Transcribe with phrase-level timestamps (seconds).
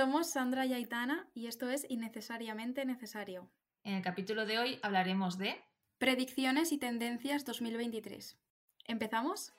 [0.00, 3.52] Somos Sandra y Aitana y esto es Innecesariamente Necesario.
[3.84, 5.62] En el capítulo de hoy hablaremos de
[5.98, 8.38] Predicciones y tendencias 2023.
[8.86, 9.52] ¿Empezamos?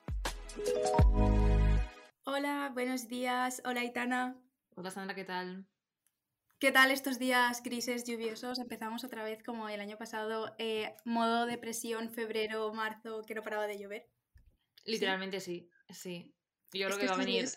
[2.26, 3.62] Hola, buenos días.
[3.66, 4.36] Hola Aitana.
[4.76, 5.68] Hola Sandra, ¿qué tal?
[6.58, 8.58] ¿Qué tal estos días grises, lluviosos?
[8.58, 13.68] Empezamos otra vez como el año pasado, eh, modo depresión, febrero, marzo, que no paraba
[13.68, 14.10] de llover.
[14.86, 16.34] Literalmente sí, sí.
[16.74, 17.48] Yo creo que, va a venir.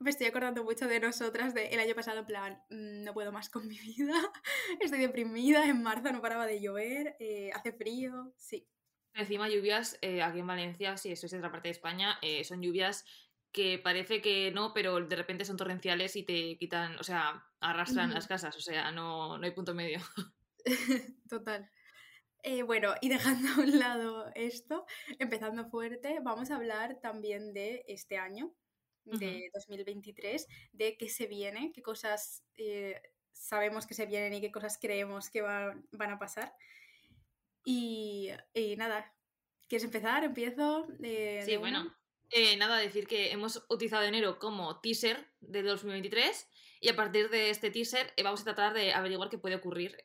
[0.00, 3.50] Me estoy acordando mucho de nosotras del año pasado, en plan, mm, no puedo más
[3.50, 4.14] con mi vida,
[4.80, 8.66] estoy deprimida, en marzo no paraba de llover, eh, hace frío, sí.
[9.12, 12.62] Encima lluvias, eh, aquí en Valencia, si eso es otra parte de España, eh, son
[12.62, 13.04] lluvias
[13.52, 18.14] que parece que no, pero de repente son torrenciales y te quitan, o sea, arrastran
[18.14, 20.00] las casas, o sea, no, no hay punto medio.
[21.28, 21.68] Total.
[22.64, 24.86] bueno, y dejando a un lado esto,
[25.18, 28.54] empezando fuerte, vamos a hablar también de este año,
[29.18, 33.00] de 2023, de qué se viene, qué cosas eh,
[33.32, 36.54] sabemos que se vienen y qué cosas creemos que van, a pasar.
[37.64, 38.30] Y,
[38.76, 39.14] nada,
[39.68, 40.24] ¿quieres empezar?
[40.24, 40.86] Empiezo.
[41.02, 41.94] Eh, sí, bueno.
[42.30, 46.48] Eh, nada, decir que hemos utilizado enero como teaser de 2023
[46.80, 49.98] y a partir de este teaser vamos a tratar de averiguar qué puede ocurrir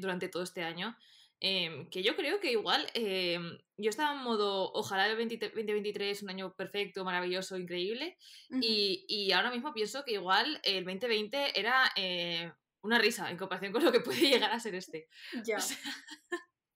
[0.00, 0.96] durante todo este año.
[1.38, 6.30] Em, que yo creo que igual em, yo estaba en modo, ojalá el 2023 un
[6.30, 8.16] año perfecto, maravilloso, increíble,
[8.50, 13.84] y, ahora mismo pienso que igual el 2020 era eh, una risa en comparación con
[13.84, 15.08] lo que puede llegar a ser este.
[15.44, 15.58] Ya.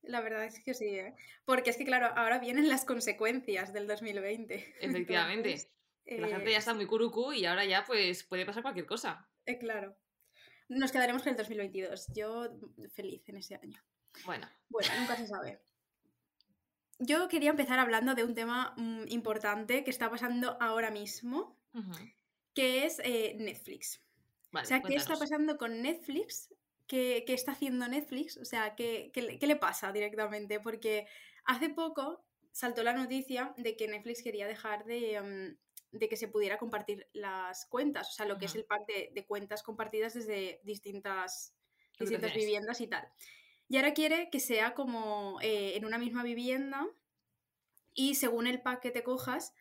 [0.03, 1.15] La verdad es que sí, ¿eh?
[1.45, 4.75] porque es que claro, ahora vienen las consecuencias del 2020.
[4.81, 5.71] Efectivamente.
[6.05, 9.27] la gente ya está muy curucu y ahora ya pues puede pasar cualquier cosa.
[9.47, 9.97] Eh, claro.
[10.69, 12.09] Nos quedaremos con el 2022.
[12.15, 12.49] Yo
[12.95, 13.83] feliz en ese año.
[14.25, 14.49] Bueno.
[14.69, 15.61] Bueno, nunca se sabe.
[16.99, 21.57] Yo quería empezar hablando de un tema mm, importante que está pasando ahora mismo,
[22.55, 24.03] que es eh, Netflix.
[24.53, 26.53] o sea, ¿qué está pasando con Netflix?
[26.87, 28.37] ¿Qué, está haciendo Netflix?
[28.37, 30.61] O sea, ¿qué, le pasa directamente?
[30.61, 31.07] Porque
[31.45, 35.57] hace poco saltó la noticia de que Netflix quería dejar de,
[35.93, 39.25] mm, que se pudiera compartir las cuentas, o sea, lo que es el pack de,
[39.27, 41.55] cuentas compartidas desde distintas,
[41.99, 43.09] distintas viviendas y tal.
[43.71, 46.89] Y ahora quiere que sea como eh, en una misma vivienda
[47.95, 49.55] y según el pack que te cojas,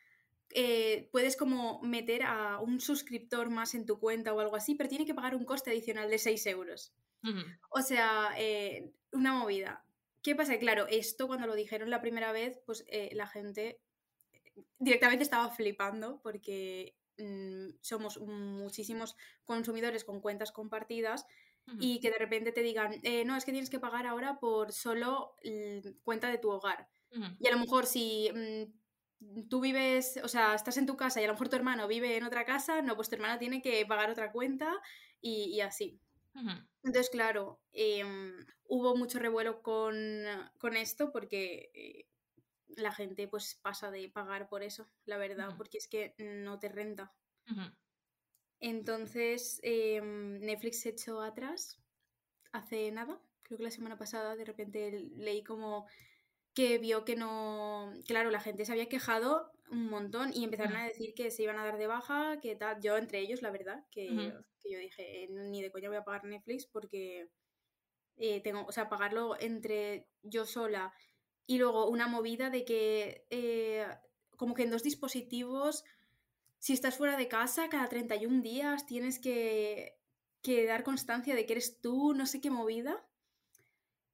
[0.49, 4.89] eh, puedes como meter a un suscriptor más en tu cuenta o algo así, pero
[4.89, 6.91] tiene que pagar un coste adicional de 6 euros.
[7.69, 9.85] O sea, eh, una movida.
[10.23, 10.57] ¿Qué pasa?
[10.57, 13.79] Claro, esto cuando lo dijeron la primera vez, pues la gente
[14.79, 19.15] directamente estaba flipando porque mm, somos muchísimos
[19.45, 21.27] consumidores con cuentas compartidas
[21.79, 24.71] y que de repente te digan, eh, no, es que tienes que pagar ahora por
[24.71, 25.35] solo
[26.03, 26.89] cuenta de tu hogar.
[27.39, 31.23] Y a lo mejor si mm, tú vives, o sea, estás en tu casa y
[31.23, 33.85] a lo mejor tu hermano vive en otra casa, no, pues tu hermano tiene que
[33.85, 34.73] pagar otra cuenta
[35.21, 35.99] y, así.
[36.83, 39.95] Entonces, claro, em, hubo mucho revuelo con,
[40.75, 42.07] esto porque eh,
[42.67, 46.69] la gente pues pasa de pagar por eso, la verdad, porque es que no te
[46.69, 47.13] renta.
[48.59, 51.79] Entonces, em, Netflix se echó atrás
[52.51, 55.87] hace nada, creo que la semana pasada, de repente leí como
[56.53, 60.85] que vio que no, claro, la gente se había quejado un montón y empezaron a
[60.85, 63.85] decir que se iban a dar de baja, que tal, yo entre ellos, la verdad,
[63.91, 64.33] que,
[64.63, 67.29] yo dije, ni de coña voy a pagar Netflix porque
[68.17, 70.93] eh, tengo, o sea, pagarlo entre yo sola
[71.45, 73.87] y luego una movida de que eh,
[74.35, 75.83] como que en dos dispositivos
[76.59, 79.97] si estás fuera de casa, cada 31 días tienes que,
[80.67, 83.05] dar constancia de que eres tú, no sé qué movida.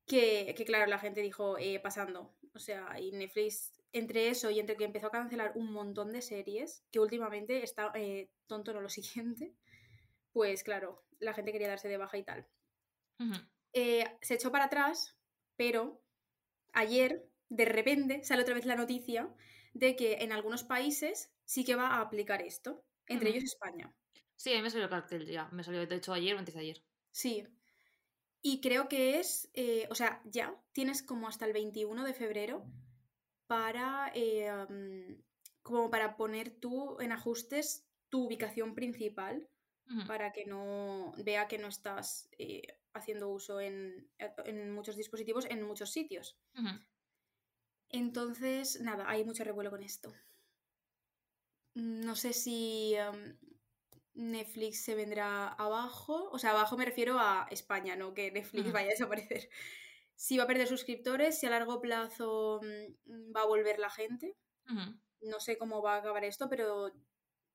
[0.05, 2.35] Que, claro, la gente dijo, eh, pasando.
[2.53, 6.21] O sea, y Netflix, entre eso y entre que empezó a cancelar un montón de
[6.21, 9.55] series, que últimamente está eh, tonto no lo siguiente,
[10.31, 12.47] pues claro, la gente quería darse de baja y tal.
[13.73, 15.17] Eh, se echó para atrás,
[15.55, 16.01] pero
[16.73, 19.33] ayer, de repente, sale otra vez la noticia
[19.73, 23.93] de que en algunos países sí que va a aplicar esto, entre ellos España.
[24.35, 26.55] Sí, a mí me salió el cartel ya, me salió de hecho ayer o antes
[26.55, 26.83] de ayer.
[27.11, 27.47] Sí.
[28.41, 32.65] Y creo que es, eh, o sea, ya tienes como hasta el 21 de febrero
[33.47, 34.51] para, eh,
[35.61, 39.49] como para poner tú en ajustes tu ubicación principal
[40.07, 42.63] para que no vea que no estás eh,
[42.93, 44.09] haciendo uso en,
[44.73, 46.39] muchos dispositivos en muchos sitios.
[47.89, 50.11] Entonces, nada, hay mucho revuelo con esto.
[51.75, 53.37] No sé si em,
[54.13, 56.29] Netflix se vendrá abajo.
[56.31, 59.49] O sea, abajo me refiero a España, no que Netflix vaya a desaparecer.
[60.17, 64.37] Si va a perder suscriptores, si a largo plazo mm, va a volver la gente.
[65.19, 66.93] No sé cómo va a acabar esto, pero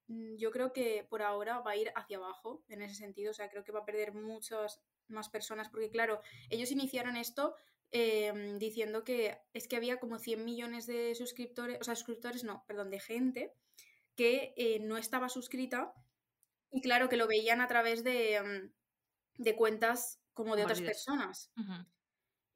[0.08, 3.31] mm, yo creo que por ahora va a ir hacia abajo en ese sentido.
[3.31, 4.78] O sea, creo que va a perder muchas
[5.08, 6.20] más personas porque, claro,
[6.50, 7.55] ellos iniciaron esto
[7.93, 12.62] em, diciendo que es que había como 100 millones de suscriptores, o sea, suscriptores no,
[12.66, 13.55] perdón, de gente
[14.17, 15.95] que eh, no estaba suscrita
[16.71, 18.73] y claro que lo veían a través de, em,
[19.39, 21.53] de cuentas como de otras personas.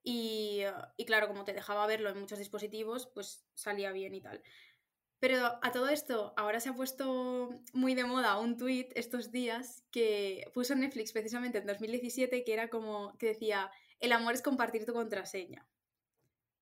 [0.02, 0.62] y,
[0.96, 4.42] y, claro, como te dejaba verlo en muchos dispositivos, pues salía bien y tal.
[5.18, 9.82] Pero a todo esto, ahora se ha puesto muy de moda un tuit estos días
[9.90, 13.70] que puso Netflix precisamente en 2017 que era como que decía,
[14.00, 15.66] el amor es compartir tu contraseña.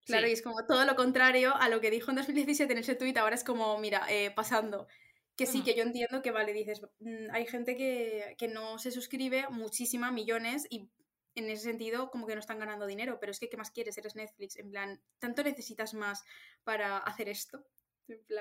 [0.06, 2.94] Claro, y es como todo lo contrario a lo que dijo en 2017 en ese
[2.94, 4.88] tuit, ahora es como, mira, eh, pasando.
[5.37, 8.90] Que sí, que yo entiendo que, vale, dices, mm, hay gente que, que no se
[8.90, 10.90] suscribe, muchísima, millones, y
[11.34, 13.96] en ese sentido como que no están ganando dinero, pero es que ¿qué más quieres?
[13.96, 16.25] Eres Netflix, en plan, ¿tanto necesitas más
[16.64, 17.66] para hacer esto?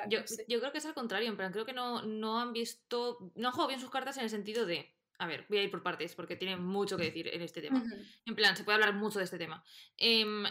[0.09, 3.31] yo, yo, creo que es al contrario, en plan, creo que no, no han visto,
[3.35, 5.71] no han jugado bien sus cartas en el sentido de, a ver, voy a ir
[5.71, 7.83] por partes porque tiene mucho que decir en este tema.
[8.25, 9.63] En plan, se puede hablar mucho de este tema.
[9.97, 10.43] Em,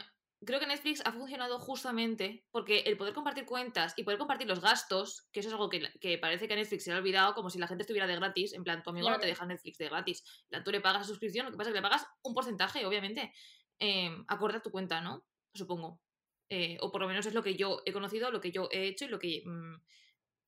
[0.44, 4.60] creo que Netflix ha funcionado justamente porque el poder compartir cuentas y poder compartir los
[4.60, 7.50] gastos, que eso es algo que, que parece que a Netflix se ha olvidado, como
[7.50, 9.88] si la gente estuviera de gratis, en plan, tu amigo no te deja Netflix de
[9.88, 10.24] gratis,
[10.64, 13.32] tú le pagas la suscripción, lo que pasa es que le pagas un porcentaje, obviamente,
[13.78, 15.24] eh, acorde a tu cuenta, ¿no?
[15.54, 16.00] Supongo.
[16.48, 18.86] Eh, o por lo menos es lo que yo he conocido, lo que yo he
[18.86, 19.74] hecho y lo que, mm,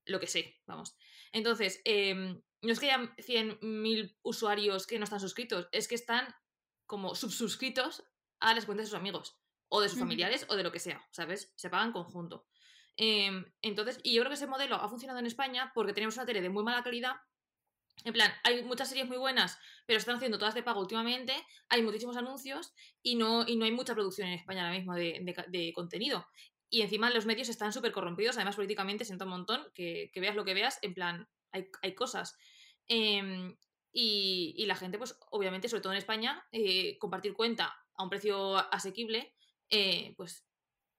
[0.06, 0.96] lo que sé, vamos.
[1.32, 6.34] Entonces, em, no es que haya 100.000 usuarios que no están suscritos, es que están
[6.86, 8.04] como subsuscritos
[8.40, 9.38] a las cuentas de sus amigos,
[9.74, 11.50] o de sus familiares, o de lo que sea, ¿sabes?
[11.56, 12.46] Se pagan conjunto.
[12.96, 16.26] Em, entonces, y yo creo que ese modelo ha funcionado en España porque tenemos una
[16.26, 17.16] tele de muy mala calidad
[18.04, 21.34] en plan, hay muchas series muy buenas, pero están haciendo todas de pago últimamente,
[21.68, 25.72] hay muchísimos anuncios y no, y no hay mucha producción en España ahora mismo de,
[25.74, 26.26] contenido.
[26.68, 30.44] Y encima los medios están súper corrompidos, además políticamente siento un montón, que, veas lo
[30.44, 32.36] que veas, en plan, hay, cosas.
[32.88, 33.56] Em,
[33.92, 38.56] y, la gente, pues obviamente, sobre todo en España, eh, compartir cuenta a un precio
[38.72, 39.34] asequible,
[39.72, 40.46] eh, pues,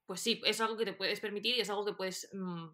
[0.05, 2.69] pues sí, es algo que te puedes permitir y es algo que puedes mm,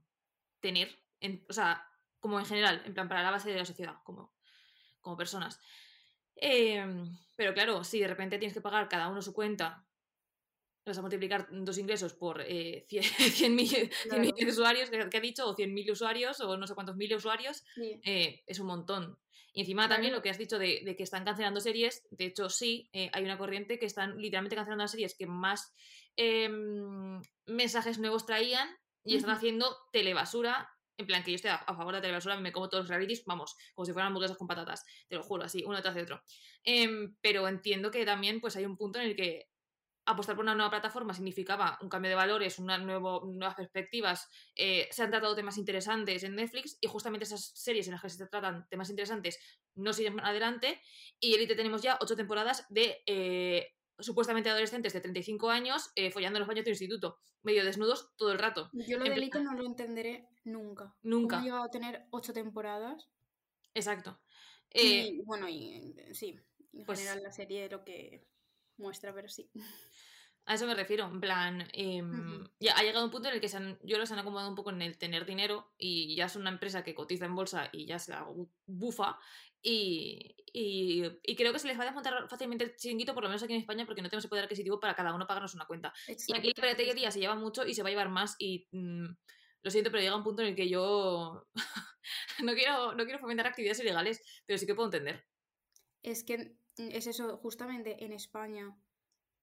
[0.62, 0.98] tener.
[1.20, 1.86] En, o sea,
[2.20, 4.34] como en general, en plan, para la base de la sociedad, como,
[5.02, 5.60] como personas.
[6.36, 9.86] Em, pero claro, si de repente tienes que pagar cada uno su cuenta,
[10.86, 16.40] vas a multiplicar dos ingresos por eh, 100.000 usuarios, que ha dicho, o 100.000 usuarios,
[16.40, 17.64] o no sé cuántos mil usuarios,
[18.04, 19.20] eh, es un montón.
[19.54, 22.90] Y encima también lo que has dicho de, que están cancelando series, de hecho sí,
[22.94, 25.74] eh, hay una corriente que están literalmente cancelando las series que más
[26.16, 28.70] em, mensajes nuevos traían
[29.04, 30.70] y están haciendo telebasura
[31.00, 33.24] en plan, que yo estoy a, favor de la telebasura, me como todos los realities,
[33.26, 36.22] vamos, como si fueran hamburguesas con patatas, te lo juro, así, uno tras de otro.
[36.62, 39.49] Em, pero entiendo que también pues hay un punto en el que
[40.12, 44.88] apostar por una nueva plataforma significaba un cambio de valores, una nuevo, nuevas perspectivas, eh,
[44.92, 48.28] se han tratado temas interesantes en Netflix y justamente esas series en las que se
[48.28, 49.40] tratan temas interesantes
[49.76, 50.82] no siguen adelante
[51.20, 56.38] y ahorita tenemos ya ocho temporadas de eh, supuestamente adolescentes de 35 años eh, follando
[56.38, 58.70] en los baños de instituto, medio desnudos todo el rato.
[58.74, 60.96] Yo lo de no lo entenderé nunca.
[61.04, 61.36] Nunca.
[61.36, 63.10] ¿Cómo ha llegado a tener ocho temporadas?
[63.76, 64.20] Exacto.
[64.74, 66.40] y bueno, y sí,
[66.74, 68.26] en pues general la serie lo que
[68.80, 69.50] muestra, pero sí.
[70.46, 73.50] A eso me refiero, en plan, em, ya ha llegado un punto en el que
[73.50, 76.36] se han, yo los han acomodado un poco en el tener dinero y ya es
[76.36, 78.26] una empresa que cotiza en bolsa y ya se la
[78.66, 79.20] bufa
[79.62, 83.44] y, y, creo que se les va a desmontar fácilmente el chiringuito, por lo menos
[83.44, 85.94] aquí en España, porque no tenemos el poder adquisitivo para cada uno pagarnos una cuenta.
[86.08, 89.08] Y aquí la piratería se lleva mucho y se va a llevar más y mm,
[89.62, 91.48] lo siento, pero llega un punto en el que yo
[92.44, 95.26] no, quiero, no quiero fomentar actividades ilegales, pero sí que puedo entender.
[96.02, 96.56] Es que
[96.92, 98.76] es eso, justamente en España.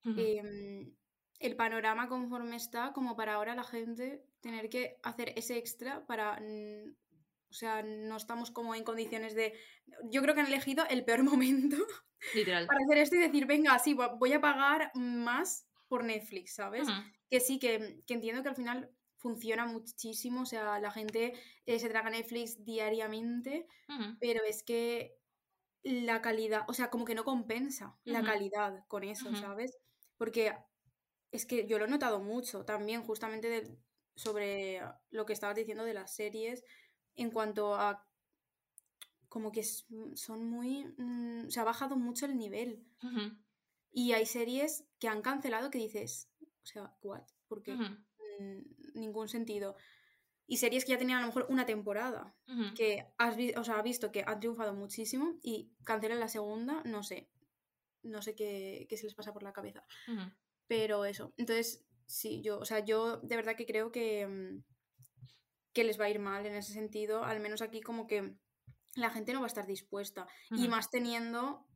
[0.04, 0.94] Em,
[1.40, 6.38] el panorama conforme está, como para ahora la gente tener que hacer ese extra para
[6.40, 6.94] mm,
[7.50, 9.54] o sea, no estamos como en condiciones de...
[10.10, 11.76] Yo creo que han elegido el peor momento
[12.34, 12.66] Literal.
[12.66, 16.88] para hacer esto y decir, venga, sí, voy a pagar más por Netflix, ¿sabes?
[17.30, 21.32] Que sí, que, entiendo que al final funciona muchísimo, o sea, la gente
[21.64, 23.66] eh, se traga Netflix diariamente,
[24.20, 25.16] pero es que
[25.86, 29.78] la calidad, o sea, como que no compensa la calidad con eso, ¿sabes?
[30.16, 30.52] Porque
[31.30, 33.78] es que yo lo he notado mucho también, justamente
[34.16, 36.64] sobre lo que estabas diciendo de las series,
[37.14, 38.04] en cuanto a
[39.28, 40.86] como que son muy...
[40.96, 42.84] Mm, se ha bajado mucho el nivel.
[43.92, 47.22] Y hay series que han cancelado que dices, o sea, ¿what?
[47.46, 49.76] Porque mm, ningún sentido.
[50.46, 52.34] Y series que ya tenían a lo mejor una temporada,
[52.76, 57.28] que has o sea, visto que han triunfado muchísimo y cancelan la segunda, no sé.
[58.02, 59.84] No sé qué, qué se les pasa por la cabeza.
[60.68, 61.32] Pero eso.
[61.36, 64.62] Entonces, sí, yo, o sea, yo de verdad que creo que, mm,
[65.72, 68.36] que les va a ir mal en ese sentido, al menos aquí como que
[68.94, 70.26] la gente no va a estar dispuesta.
[70.50, 71.66] Y más teniendo...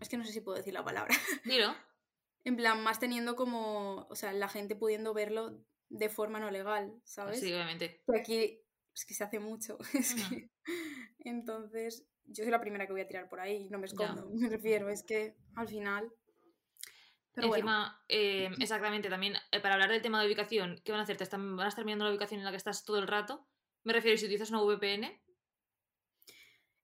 [0.00, 1.14] Es que no sé si puedo decir la palabra.
[1.44, 1.74] Dilo.
[2.46, 6.92] en plan, más teniendo como, o sea, la gente pudiendo verlo de forma no legal,
[7.04, 7.40] ¿sabes?
[7.40, 8.02] Sí, obviamente.
[8.06, 8.60] Que aquí
[8.94, 9.78] es que se hace mucho.
[11.18, 14.48] Entonces, yo soy la primera que voy a tirar por ahí, no me escondo, me
[14.48, 16.10] refiero, es que al final...
[17.32, 21.04] Pero Encima, em, exactamente, también eh, para hablar del tema de ubicación, ¿qué van a
[21.04, 21.16] hacer?
[21.16, 23.46] ¿Te están, ¿Van a estar mirando la ubicación en la que estás todo el rato?
[23.84, 25.20] Me refiero, si utilizas una VPN.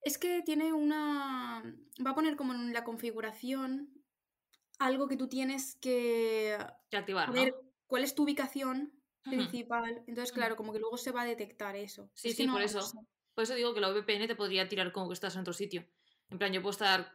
[0.03, 1.63] Es que tiene una...
[2.05, 3.89] Va a poner como en la configuración
[4.79, 6.59] algo que tú tienes que...
[6.91, 7.31] que activar,
[7.93, 8.91] cuál es tu ubicación
[9.23, 10.03] principal.
[10.07, 12.11] Entonces, claro, como que luego se va a detectar eso.
[12.15, 12.81] Sí, sí, por eso.
[13.35, 15.87] Por eso digo que la VPN te podría tirar como que estás en otro sitio.
[16.31, 17.13] En plan, yo puedo estar,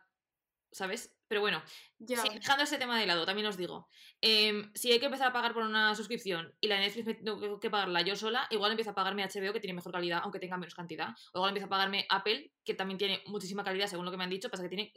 [0.78, 1.14] ¿sabes?
[1.28, 1.62] Pero bueno,
[2.00, 3.90] dejando ese tema de lado, también os digo,
[4.22, 7.14] em, si hay que empezar a pagar por una suscripción y la de Netflix me
[7.16, 10.40] tengo que pagarla yo sola, igual empiezo a pagarme HBO que tiene mejor calidad, aunque
[10.40, 11.10] tenga menos cantidad.
[11.34, 14.24] O igual empiezo a pagarme Apple, que también tiene muchísima calidad, según lo que me
[14.24, 14.94] han dicho, pasa que tiene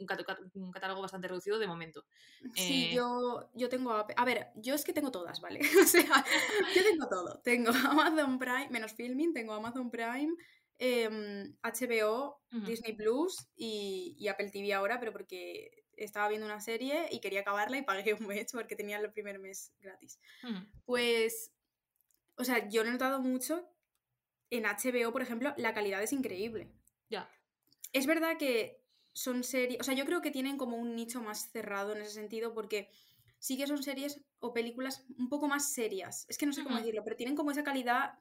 [0.53, 2.05] un, catálogo bastante reducido de momento.
[2.53, 4.15] Sí, eh, yo, yo tengo Apple.
[4.17, 5.59] A ver, yo es que tengo todas, ¿vale?
[5.83, 6.25] o sea,
[6.73, 7.41] yo tengo todo.
[7.43, 10.33] Tengo Amazon Prime, menos filming, tengo Amazon Prime.
[10.81, 17.07] HBO, em, Disney Plus y, y, Apple TV ahora, pero porque estaba viendo una serie
[17.11, 20.19] y quería acabarla y pagué un mes porque tenía el primer mes gratis.
[20.85, 21.51] Pues,
[22.35, 23.69] o sea, yo he notado mucho
[24.49, 26.71] en HBO, por ejemplo, la calidad es increíble.
[27.09, 27.29] Ya.
[27.93, 28.83] Es verdad que
[29.13, 32.11] son series, o sea, yo creo que tienen como un nicho más cerrado en ese
[32.11, 32.89] sentido porque
[33.39, 36.25] sí que son series o películas un poco más serias.
[36.27, 38.13] Es que no sé cómo decirlo, pero tienen como esa calidad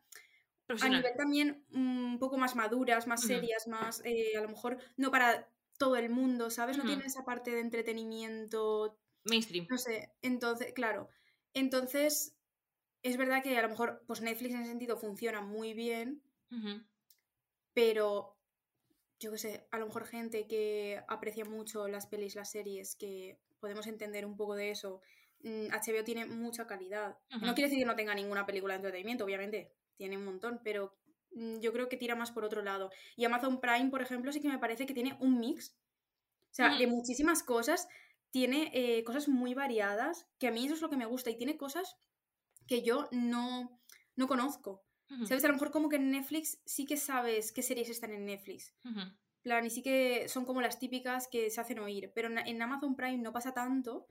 [0.80, 5.10] a nivel también un poco más maduras, más serias, más, eh, a lo mejor no
[5.10, 5.48] para
[5.78, 6.76] todo el mundo, ¿sabes?
[6.76, 8.98] No tiene esa parte de entretenimiento.
[9.24, 9.66] Mainstream.
[9.70, 11.08] No sé, entonces, claro.
[11.54, 12.36] Entonces,
[13.02, 16.22] es verdad que a lo mejor pues Netflix en ese sentido funciona muy bien,
[17.72, 18.36] pero
[19.18, 23.38] yo qué sé, a lo mejor gente que aprecia mucho las pelis, las series, que
[23.60, 25.00] podemos entender un poco de eso.
[25.42, 27.18] HBO mm, tiene mucha calidad.
[27.40, 31.00] No quiere decir que no tenga ninguna película de entretenimiento, obviamente, tiene un montón, pero
[31.32, 32.90] Mm, yo creo que tira más por otro lado.
[33.16, 35.76] Y Amazon Prime, por ejemplo, sí que me parece que tiene un mix.
[36.50, 37.88] O sea, de muchísimas cosas.
[38.30, 41.30] Tiene eh, cosas muy variadas, que a mí eso es lo que me gusta.
[41.30, 41.96] Y tiene cosas
[42.66, 43.80] que yo no,
[44.16, 44.84] no conozco.
[45.26, 45.44] ¿Sabes?
[45.44, 48.76] A lo mejor como que en Netflix sí que sabes qué series están en Netflix.
[49.42, 52.12] plan, y sí que son como las típicas que se hacen oír.
[52.14, 54.06] Pero en Amazon Prime no pasa tanto.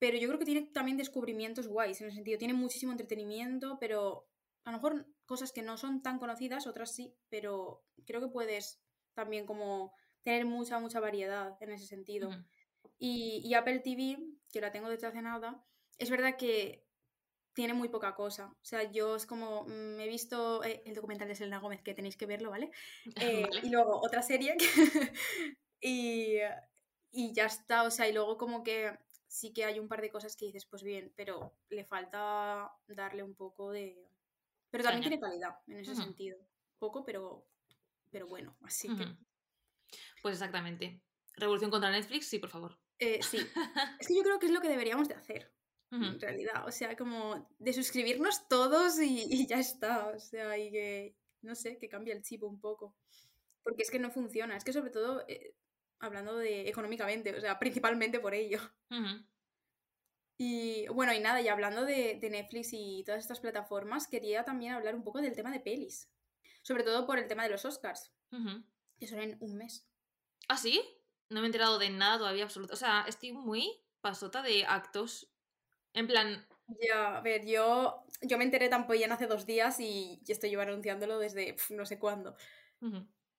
[0.00, 4.26] Pero yo creo que tiene también descubrimientos guays, en el sentido, tiene muchísimo entretenimiento, pero
[4.64, 8.82] a lo mejor cosas que no son tan conocidas, otras sí, pero creo que puedes
[9.14, 12.30] también como tener mucha, mucha variedad en ese sentido.
[12.98, 14.18] y, Apple TV,
[14.50, 15.64] que la tengo desde hace nada,
[15.98, 16.84] es verdad que
[17.52, 18.46] tiene muy poca cosa.
[18.48, 21.80] O sea, yo es como, me mm, he visto eh, el documental de Selena Gómez,
[21.80, 22.72] que tenéis que verlo, ¿vale?
[23.44, 24.56] Eh, y luego otra serie,
[25.80, 26.38] y,
[27.12, 30.10] y ya está, o sea, y luego como que sí que hay un par de
[30.10, 34.10] cosas que dices, pues bien, pero le falta darle un poco de,
[34.70, 36.38] pero también tiene calidad en ese sentido.
[36.78, 37.46] Poco, pero,
[38.10, 39.16] pero bueno, así que.
[40.22, 41.02] Pues exactamente.
[41.34, 42.78] Revolución contra Netflix, sí, por favor.
[42.98, 43.38] Eh, sí.
[44.00, 45.52] es que yo creo que es lo que deberíamos de hacer.
[45.92, 46.68] En realidad.
[46.68, 50.06] O sea, como de suscribirnos todos y, ya está.
[50.08, 52.94] O sea, y que, no sé, que cambie el chip un poco.
[53.64, 54.56] Porque es que no funciona.
[54.56, 55.56] Es que sobre todo, eh,
[55.98, 58.60] hablando de económicamente, o sea, principalmente por ello.
[60.42, 64.94] Y bueno, y nada, y hablando de, Netflix y todas estas plataformas, quería también hablar
[64.94, 66.10] un poco del tema de pelis.
[66.62, 68.10] Sobre todo por el tema de los Oscars.
[68.98, 69.86] Que son en un mes.
[70.48, 70.80] ¿Ah, sí?
[71.28, 72.72] No me he enterado de nada todavía absoluto.
[72.72, 75.30] O sea, estoy muy pasota de actos.
[75.92, 76.46] En plan.
[76.68, 80.62] Ya, a ver, yo, yo me enteré tan ya hace dos días y, estoy yo
[80.62, 82.34] anunciándolo desde no sé cuándo.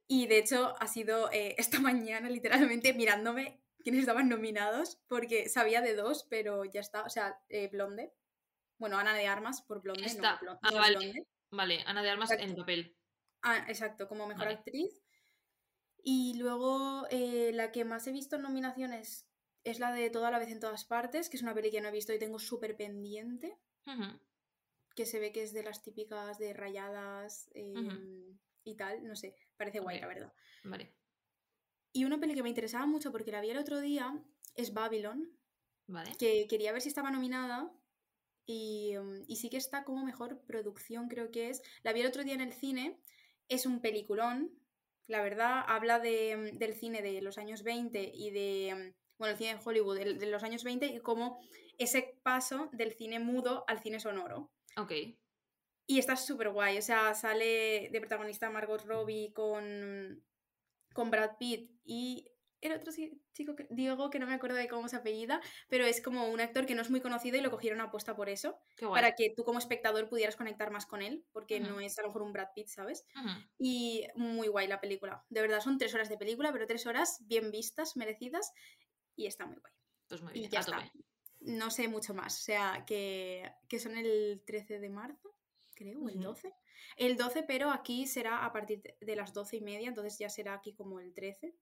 [0.07, 5.81] Y de hecho, ha sido eh, esta mañana, literalmente, mirándome quiénes estaban nominados, porque sabía
[5.81, 7.03] de dos, pero ya está.
[7.03, 8.13] O sea, eh, Blonde.
[8.77, 10.05] Bueno, Ana de Armas por Blonde.
[10.05, 10.39] Está.
[10.61, 11.27] ah, vale.
[11.51, 12.95] Vale, Ana de Armas en papel.
[13.41, 15.03] Ah, exacto, como mejor actriz.
[16.03, 19.27] Y luego eh, la que más he visto en nominaciones
[19.63, 21.89] es la de Toda la vez en todas partes, que es una peli que no
[21.89, 23.57] he visto y tengo súper pendiente.
[24.95, 29.03] Que se ve que es de las típicas de rayadas em, y tal.
[29.05, 30.33] No sé, parece guay, la verdad.
[30.63, 30.93] Vale.
[31.93, 34.17] Y una peli que me interesaba mucho porque la vi el otro día
[34.55, 35.37] es Babylon.
[36.17, 37.71] Que quería ver si estaba nominada.
[38.47, 41.61] Mm, y, sí que está como mejor producción, creo que es.
[41.83, 42.99] La vi el otro día en el cine.
[43.47, 44.51] Es un peliculón.
[45.07, 48.75] La verdad, habla de, mm, del cine de los años 20 y de.
[48.75, 51.39] Mm, bueno, el cine de Hollywood de, los años 20 y como
[51.77, 54.51] ese paso del cine mudo al cine sonoro.
[54.77, 54.91] Ok.
[55.85, 60.23] Y está súper guay, o sea, sale de protagonista Margot Robbie con,
[60.93, 62.31] con Brad Pitt y
[62.61, 62.93] el otro
[63.33, 66.39] chico, que, Diego, que no me acuerdo de cómo se apellida, pero es como un
[66.39, 69.43] actor que no es muy conocido y lo cogieron apuesta por eso, para que tú
[69.43, 72.49] como espectador pudieras conectar más con él, porque no es a lo mejor un Brad
[72.53, 73.03] Pitt, ¿sabes?
[73.57, 75.25] Y muy guay la película.
[75.29, 78.53] De verdad, son tres horas de película, pero tres horas bien vistas, merecidas,
[79.15, 79.73] y está muy guay.
[80.07, 80.91] Pues muy bien, y ya está.
[81.39, 85.35] No sé mucho más, o sea, que, que son el 13 de marzo,
[85.81, 86.53] creo, el 12.
[86.97, 90.53] El 12, pero aquí será a partir de las 12 y media, entonces ya será
[90.53, 91.55] aquí como el 13.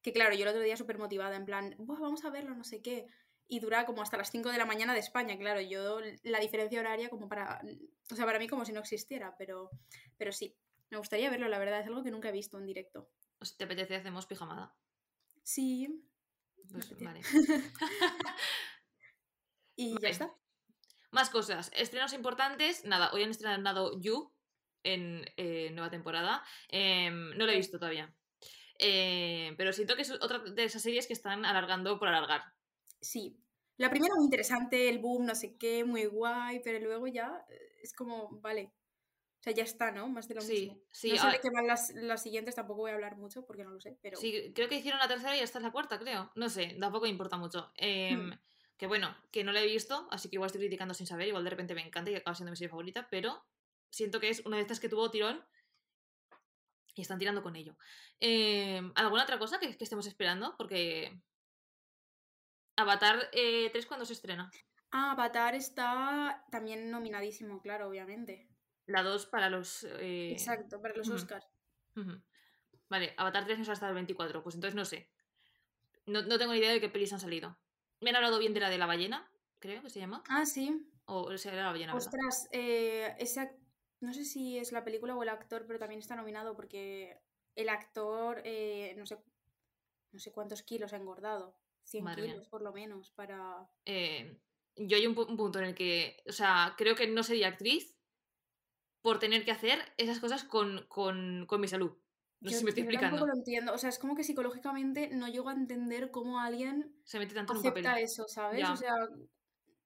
[0.00, 2.80] Que claro, yo el otro día súper motivada, en plan, vamos a verlo, no sé
[2.82, 3.06] qué.
[3.46, 6.80] Y dura como hasta las 5 de la mañana de España, claro, yo la diferencia
[6.80, 7.60] horaria como para,
[8.10, 9.70] o sea, para mí como si no existiera, pero,
[10.16, 10.56] pero sí,
[10.90, 13.10] me gustaría verlo, la verdad, es algo que nunca he visto en directo.
[13.42, 14.74] Si te apetece, hacemos pijamada.
[15.42, 16.02] Sí.
[16.70, 17.20] Pues, vale.
[19.76, 20.41] y ya está.
[21.12, 21.70] Más cosas.
[21.76, 22.84] Estrenos importantes.
[22.86, 24.32] Nada, hoy han estrenado You
[24.82, 26.42] en eh, nueva temporada.
[26.68, 28.12] Em, no lo he visto todavía.
[28.78, 32.42] Eh, pero siento que es otra de esas series que están alargando por alargar.
[33.00, 33.36] Sí.
[33.76, 37.78] La primera muy interesante, el boom, no sé qué, muy guay, pero luego ya eh,
[37.82, 38.72] es como, vale.
[39.40, 40.08] O sea, ya está, ¿no?
[40.08, 40.78] Más de lo mismo.
[40.92, 43.64] Sí, no sé de qué van las, las, siguientes, tampoco voy a hablar mucho porque
[43.64, 44.16] no lo sé, pero...
[44.16, 46.30] Sí, creo que hicieron la tercera y esta es la cuarta, creo.
[46.36, 47.72] No sé, tampoco importa mucho.
[47.76, 48.38] Em, hmm.
[48.82, 51.44] Que bueno, que no la he visto, así que igual estoy criticando sin saber, igual
[51.44, 53.46] de repente me encanta y acaba siendo mi serie favorita, pero
[53.90, 55.46] siento que es una de estas que tuvo tirón
[56.96, 57.76] y están tirando con ello.
[58.18, 60.56] Em, ¿Alguna otra cosa que, estemos esperando?
[60.58, 61.16] Porque.
[62.74, 64.50] Avatar 3 eh, cuando se estrena.
[64.90, 68.48] Ah, Avatar está también nominadísimo, claro, obviamente.
[68.86, 69.84] La 2 para los.
[69.84, 71.46] Eh, Exacto, para los Oscars.
[72.88, 75.08] Vale, Avatar 3 no va hasta el 24, pues entonces no sé.
[76.04, 77.61] No, no, tengo idea de qué pelis han salido.
[78.02, 80.22] Me han hablado bien de la de la ballena, creo que se llama.
[80.28, 80.86] Ah, sí.
[81.06, 81.94] O sea, era la ballena.
[81.94, 83.50] Ostras, eh, ese,
[84.00, 87.18] no sé si es la película o el actor, pero también está nominado porque
[87.54, 89.18] el actor, eh, no sé
[90.12, 91.56] no sé cuántos kilos ha engordado.
[91.84, 93.68] 100 kilos por lo menos para...
[93.84, 94.38] Eh,
[94.76, 97.98] yo hay un, punto en el que, o sea, creo que no sería actriz
[99.00, 100.86] por tener que hacer esas cosas con,
[101.58, 101.96] mi salud.
[102.42, 103.16] No sé si me estoy explicando.
[103.16, 103.72] Tampoco lo entiendo.
[103.72, 107.52] O sea, es como que psicológicamente no llego a entender cómo alguien se mete tanto
[107.52, 108.04] acepta en un papel.
[108.04, 108.68] eso, ¿sabes?
[108.68, 108.94] O sea,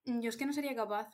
[0.04, 1.12] yo es que no sería capaz.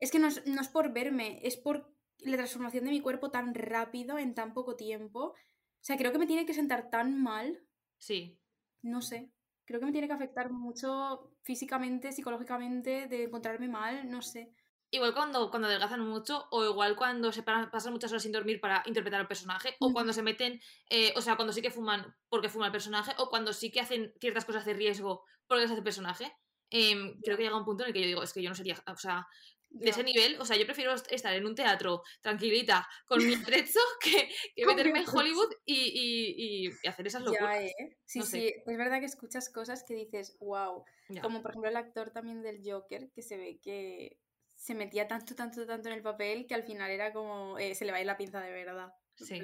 [0.00, 3.30] Es que no es, no es por verme, es por la transformación de mi cuerpo
[3.30, 5.20] tan rápido en tan poco tiempo.
[5.20, 5.34] O
[5.80, 7.60] sea, creo que me tiene que sentar tan mal.
[7.98, 8.40] Sí.
[8.82, 9.32] No sé.
[9.64, 14.54] Creo que me tiene que afectar mucho físicamente, psicológicamente, de encontrarme mal, no sé.
[14.90, 18.82] Igual cuando, cuando adelgazan mucho, o igual cuando se pasan muchas horas sin dormir para
[18.86, 22.48] interpretar al personaje, o cuando se meten, eh, o sea, cuando sí que fuman porque
[22.48, 25.78] fuma el personaje, o cuando sí que hacen ciertas cosas de riesgo porque les hace
[25.78, 26.32] el personaje.
[26.70, 28.54] Em, creo que llega un punto en el que yo digo, es que yo no
[28.54, 29.26] sería, o sea,
[29.70, 33.34] de ese nivel, o sea, yo prefiero estar en un teatro tranquilita con mi
[33.74, 37.60] atrezo que, que meterme en Hollywood y, y, hacer esas locuras.
[37.60, 37.98] ¿eh?
[38.04, 40.84] Sí, sí, es verdad que escuchas cosas que dices, wow.
[41.22, 44.18] Como por ejemplo el actor también del Joker, que se ve que
[44.58, 47.84] se metía tanto, tanto, tanto en el papel que al final era como, eh, se
[47.84, 48.92] le va a ir la pinza de verdad.
[49.14, 49.40] Sí.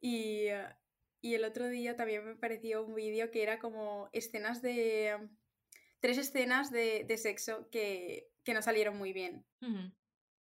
[0.00, 0.46] Y,
[1.20, 5.28] y el otro día también me pareció un vídeo que era como escenas de
[5.98, 9.44] tres escenas de, de sexo que, que no salieron muy bien.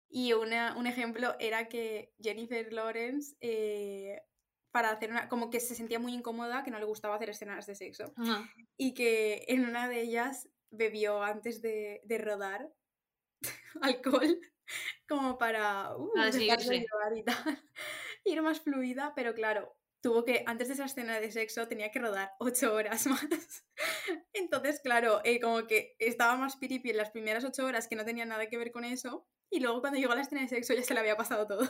[0.08, 4.22] Y una, un ejemplo era que Jennifer Lawrence, eh,
[4.70, 7.66] para hacer una, como que se sentía muy incómoda, que no le gustaba hacer escenas
[7.66, 8.14] de sexo.
[8.78, 12.72] Y que en una de ellas bebió antes de, de rodar
[13.82, 14.40] alcohol,
[15.08, 16.10] como para uh,
[17.14, 17.62] y tal.
[18.24, 21.98] Ir más fluida, pero claro, tuvo que, antes de esa escena de sexo, tenía que
[21.98, 23.64] rodar ocho horas más.
[24.32, 28.04] Entonces, claro, eh, como que estaba más piripi en las primeras ocho horas que no
[28.04, 29.26] tenía nada que ver con eso.
[29.50, 31.68] Y luego cuando llegó a la escena de sexo ya se le había pasado todo.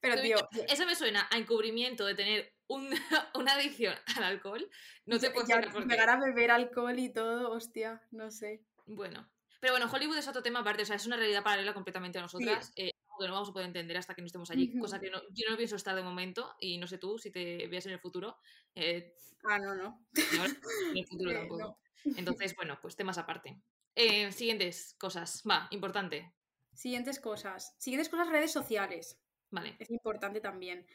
[0.00, 0.36] Pero, tío.
[0.68, 4.68] Eso me suena a encubrimiento de tener una adicción al alcohol.
[5.06, 8.62] No te puedo Llegar a beber alcohol y todo, hostia, no sé.
[8.86, 9.28] Bueno.
[9.66, 12.22] Pero bueno, Hollywood es otro tema aparte, o sea, es una realidad paralela completamente a
[12.22, 12.72] nosotras.
[12.76, 15.50] Eh, que no vamos a poder entender hasta que no estemos allí, cosa que yo
[15.50, 18.36] no pienso estar de momento y no sé tú si te veas en el futuro.
[18.76, 20.06] Eh, ah, no, no.
[20.14, 21.80] en el futuro eh, tampoco.
[22.16, 23.60] Entonces, bueno, pues temas aparte.
[23.96, 26.32] Eh, siguientes cosas, va, importante.
[26.72, 27.74] Siguientes cosas.
[27.76, 29.18] Siguientes cosas, redes sociales.
[29.50, 29.74] Vale.
[29.80, 30.86] Es importante también.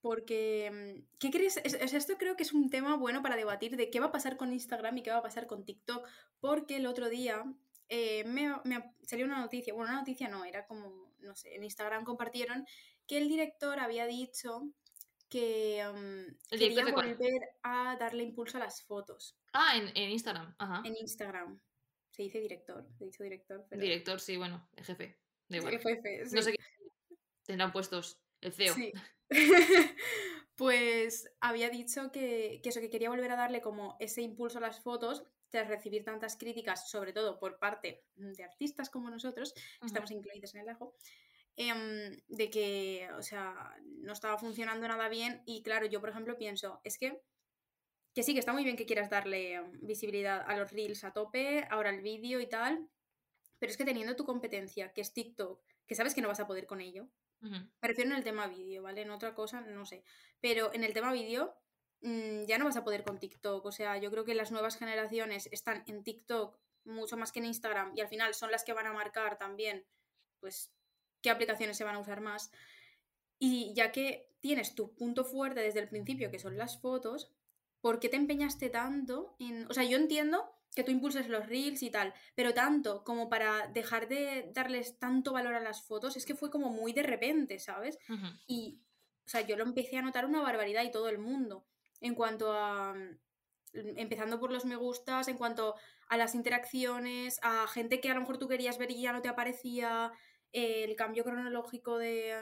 [0.00, 1.58] Porque, mm, ¿qué crees?
[1.58, 4.52] esto creo que es un tema bueno para debatir de qué va a pasar con
[4.52, 6.04] Instagram y qué va a pasar con TikTok.
[6.40, 7.44] Porque el otro día
[7.90, 12.04] me, me, salió una noticia, bueno, una noticia no, era como no sé, en Instagram
[12.04, 12.66] compartieron
[13.06, 14.70] que el director había dicho
[15.28, 19.36] que um, quería volver a darle impulso a las fotos.
[19.52, 21.60] Ah, en, Instagram, En Instagram.
[22.10, 23.66] Se dice director, he dicho director.
[23.70, 25.18] Director, sí, bueno, el jefe.
[25.48, 25.80] De igual.
[26.32, 26.58] No sé qué
[27.44, 28.74] tendrán puestos el CEO.
[28.74, 28.92] Sí.
[30.56, 34.80] pues había dicho que, eso, que quería volver a darle como ese impulso a las
[34.80, 40.10] fotos tras recibir tantas críticas, sobre todo por parte de artistas como nosotros, que estamos
[40.10, 40.96] incluidos en el ajo,
[41.54, 45.44] em, de que, o sea, no estaba funcionando nada bien.
[45.46, 47.22] Y claro, yo por ejemplo pienso, es que
[48.14, 51.66] que sí, que está muy bien que quieras darle visibilidad a los reels a tope,
[51.70, 52.88] ahora el vídeo y tal,
[53.60, 56.46] pero es que teniendo tu competencia, que es TikTok, que sabes que no vas a
[56.46, 57.08] poder con ello,
[57.40, 59.02] me refiero en el tema vídeo, ¿vale?
[59.02, 60.04] En otra cosa, no sé,
[60.40, 61.56] pero en el tema vídeo
[62.04, 64.76] mm, ya no vas a poder con TikTok, o sea, yo creo que las nuevas
[64.76, 68.72] generaciones están en TikTok mucho más que en Instagram y al final son las que
[68.72, 69.84] van a marcar también,
[70.40, 70.72] pues,
[71.22, 72.52] qué aplicaciones se van a usar más.
[73.38, 77.32] Y ya que tienes tu punto fuerte desde el principio, que son las fotos,
[77.80, 79.66] ¿por qué te empeñaste tanto en...
[79.70, 83.68] O sea, yo entiendo que tú impulses los reels y tal, pero tanto como para
[83.68, 87.58] dejar de darles tanto valor a las fotos, es que fue como muy de repente,
[87.58, 87.98] ¿sabes?
[88.46, 88.80] Y,
[89.24, 91.64] o sea, yo lo empecé a notar una barbaridad y todo el mundo,
[92.04, 92.94] en cuanto a...
[92.94, 95.74] Mm, empezando por los me gustas, en cuanto
[96.08, 99.20] a las interacciones, a gente que a lo mejor tú querías ver y ya no
[99.20, 100.12] te aparecía,
[100.52, 102.36] el cambio cronológico de,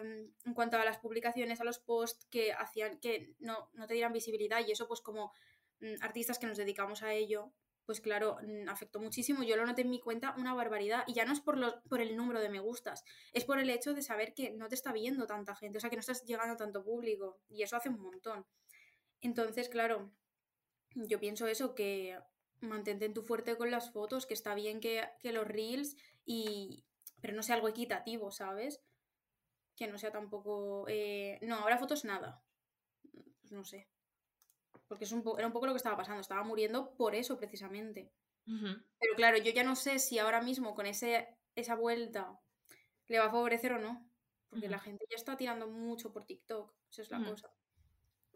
[0.45, 4.13] mm, en cuanto a las publicaciones, a los posts que hacían que no, te dieran
[4.13, 5.33] visibilidad y eso pues como
[5.81, 7.53] mm, artistas que nos dedicamos a ello,
[7.87, 8.37] pues claro,
[8.69, 9.43] afectó muchísimo.
[9.43, 12.01] Yo lo noté en mi cuenta una barbaridad y ya no es por, los, por
[12.01, 14.93] el número de me gustas, es por el hecho de saber que no te está
[14.93, 17.89] viendo tanta gente, o sea, que no estás llegando a tanto público y eso hace
[17.89, 18.47] un montón.
[19.23, 20.11] Entonces, claro,
[20.95, 22.19] yo pienso eso, que
[22.61, 26.85] mantente en tu fuerte con las fotos, que está bien que, que los reels y,
[27.21, 28.83] pero no sea algo equitativo, ¿sabes?
[29.77, 30.87] Que no sea tampoco...
[30.89, 32.43] Eh, no, ahora fotos nada.
[33.41, 33.89] Pues no sé.
[34.89, 36.21] Porque es un era un poco lo que estaba pasando.
[36.21, 38.13] Estaba muriendo por eso, precisamente.
[38.45, 42.39] Pero claro, yo ya no sé si ahora mismo con ese, esa vuelta
[43.07, 44.07] le va a favorecer o no.
[44.51, 46.75] Porque la gente ya está tirando mucho por TikTok.
[46.91, 47.51] Esa es la cosa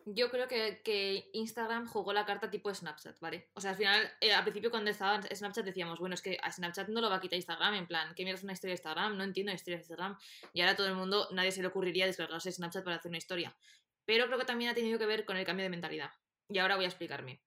[0.07, 3.51] yo creo que, Instagram jugó la carta tipo Snapchat, ¿vale?
[3.55, 6.53] O sea, al final, eh, al principio cuando estaba Snapchat decíamos, bueno, es que a
[6.53, 8.77] Snapchat no lo va a quitar Instagram, en plan, ¿qué mierda es una historia de
[8.77, 9.16] Instagram?
[9.16, 10.16] No entiendo la historia de Instagram.
[10.53, 13.57] Y ahora todo el mundo, nadie se le ocurriría descargarse Snapchat para hacer una historia.
[14.05, 16.12] Pero creo que también ha tenido que ver con el cambio de mentalidad.
[16.49, 17.42] Y ahora voy a explicarme.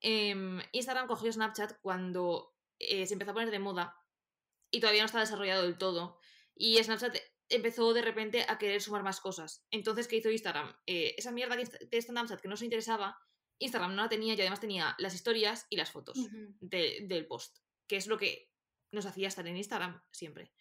[0.00, 3.96] Em, Instagram cogió Snapchat cuando eh, se empezó a poner de moda
[4.70, 6.18] y todavía no estaba desarrollado del todo.
[6.54, 7.16] Y Snapchat
[7.48, 9.64] empezó de repente a querer sumar más cosas.
[9.70, 10.74] Entonces, ¿qué hizo Instagram?
[10.86, 13.18] Eh, esa mierda de Snapchat que no se interesaba,
[13.58, 16.16] Instagram no la tenía y además tenía las historias y las fotos
[16.60, 18.50] del post, que es lo que
[18.92, 20.52] nos hacía estar en Instagram siempre.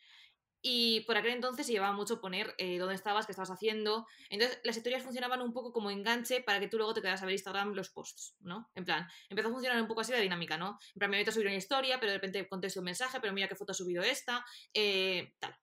[0.62, 4.08] Y por aquel entonces se llevaba mucho poner eh, dónde estabas, qué estabas haciendo.
[4.30, 7.26] Entonces las historias funcionaban un poco como enganche para que tú luego te quedaras a
[7.26, 8.70] ver Instagram los posts, ¿no?
[8.76, 10.80] En plan, empezó a funcionar un poco así la dinámica, ¿no?
[10.96, 13.34] En plan, me meto a subir una historia, pero de repente contesto un mensaje, pero
[13.34, 15.56] mira qué foto ha subido esta, eh, tal.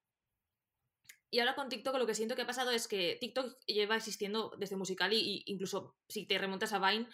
[1.35, 4.55] Y ahora con TikTok lo que siento que ha pasado es que TikTok lleva existiendo
[4.57, 7.09] desde musical y, incluso si te remontas a Vine,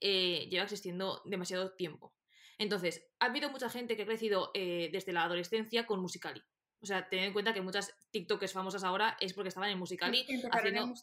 [0.00, 2.14] eh, lleva existiendo demasiado tiempo.
[2.56, 6.40] Entonces, ha habido mucha gente que ha crecido eh, desde la adolescencia con Musicali.
[6.80, 10.24] O sea, ten en cuenta que muchas TikTokers famosas ahora es porque estaban en Musicali.
[10.52, 10.94] Haciendo,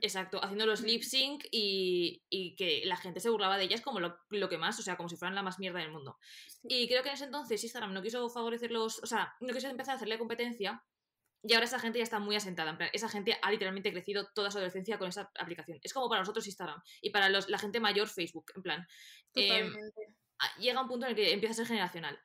[0.00, 4.48] Exacto, haciendo los lip sync y, que la gente se burlaba de ellas como lo,
[4.48, 6.16] que más, o sea, como si fueran la más mierda del mundo.
[6.62, 9.92] Y creo que en ese entonces Instagram no quiso favorecerlos, o sea, no quiso empezar
[9.92, 10.82] a hacerle competencia
[11.46, 12.70] y ahora esa gente ya está muy asentada.
[12.70, 15.78] En plan, esa gente ha literalmente crecido toda su adolescencia con esa aplicación.
[15.82, 18.52] Es como para nosotros Instagram y para los, la gente mayor Facebook.
[18.56, 18.88] En plan,
[19.34, 19.74] em,
[20.58, 22.18] llega un punto en el que empieza a ser generacional.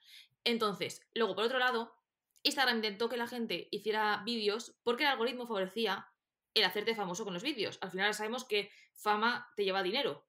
[0.45, 1.93] Entonces, luego, por otro lado,
[2.43, 6.07] Instagram intentó que la gente hiciera vídeos porque el algoritmo favorecía
[6.53, 7.77] el hacerte famoso con los vídeos.
[7.81, 10.25] Al final sabemos que fama te lleva dinero.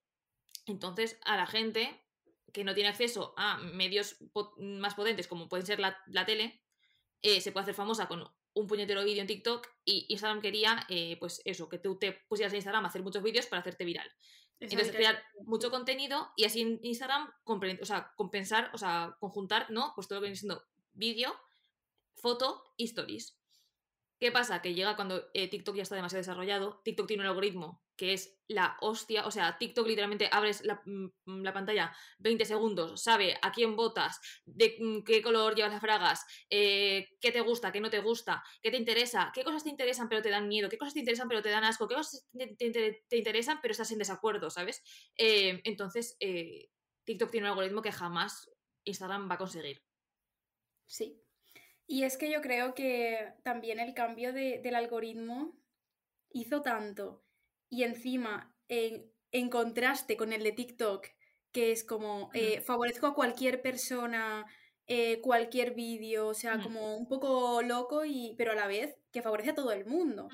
[0.66, 2.04] Entonces, a la gente
[2.52, 4.16] que no tiene acceso a medios
[4.58, 6.60] más potentes como pueden ser la, tele,
[7.22, 11.16] eh, se puede hacer famosa con un puñetero vídeo en TikTok y Instagram quería, eh,
[11.18, 14.10] pues eso, que tú te pusieras en Instagram a hacer muchos vídeos para hacerte viral.
[14.58, 19.92] Entonces, crear mucho contenido y así en Instagram o sea, compensar, o sea, conjuntar, ¿no?
[19.94, 21.34] Pues todo lo que viene siendo vídeo,
[22.16, 23.38] foto y stories.
[24.18, 24.60] ¿Qué pasa?
[24.60, 28.40] Que llega cuando eh, TikTok ya está demasiado desarrollado, TikTok tiene un algoritmo que es
[28.48, 33.76] la hostia, o sea, TikTok literalmente abres la, mm, pantalla 20 segundos, sabe a quién
[33.76, 37.98] votas, de mm, qué color llevas las fragas, eh, qué te gusta, qué no te
[37.98, 41.00] gusta, qué te interesa, qué cosas te interesan pero te dan miedo, qué cosas te
[41.00, 44.82] interesan pero te dan asco, qué cosas te, interesan pero estás en desacuerdo, ¿sabes?
[45.14, 46.16] Eh, entonces,
[47.04, 48.50] TikTok tiene un algoritmo que jamás
[48.84, 49.84] Instagram va a conseguir.
[50.86, 51.22] Sí,
[51.86, 55.60] y es que yo creo que también el cambio del algoritmo
[56.30, 57.22] hizo tanto.
[57.70, 61.06] Y encima, en, contraste con el de TikTok,
[61.52, 64.44] que es como eh, favorezco a cualquier persona
[64.92, 69.22] eh, cualquier vídeo, o sea, como un poco loco, y, pero a la vez que
[69.22, 70.28] favorece a todo el mundo.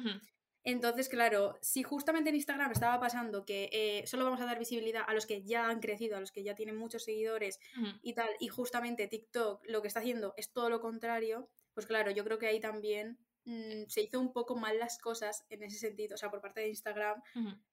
[0.65, 5.05] Entonces, claro, si justamente en Instagram estaba pasando que eh, solo vamos a dar visibilidad
[5.07, 7.61] a los que ya han crecido, a los que ya tienen muchos seguidores
[8.01, 12.11] y tal, y justamente TikTok lo que está haciendo es todo lo contrario, pues claro,
[12.11, 15.79] yo creo que ahí también mm, se hizo un poco mal las cosas en ese
[15.79, 17.23] sentido, o sea, por parte de Instagram,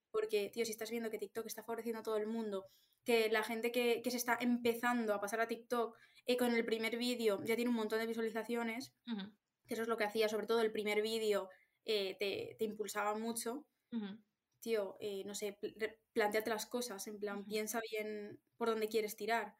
[0.09, 2.67] porque, tío, si estás viendo que TikTok está favoreciendo a todo el mundo,
[3.03, 6.97] que la gente que, se está empezando a pasar a TikTok eh, con el primer
[6.97, 8.93] vídeo ya tiene un montón de visualizaciones,
[9.65, 11.49] que eso es lo que hacía, sobre todo el primer vídeo
[11.85, 12.15] eh,
[12.57, 13.65] te, impulsaba mucho.
[14.61, 15.59] Tío, eh, no sé,
[16.13, 19.55] planteate las cosas, en plan, piensa bien por dónde quieres tirar.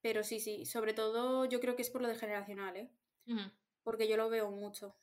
[0.00, 2.90] Pero sí, sí, sobre todo yo creo que es por lo de generacional, ¿eh?
[3.82, 4.96] Porque yo lo veo mucho.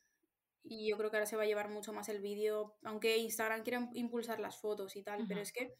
[0.62, 3.62] Y yo creo que ahora se va a llevar mucho más el vídeo, aunque Instagram
[3.62, 5.74] quiera impulsar las fotos y tal, pero es que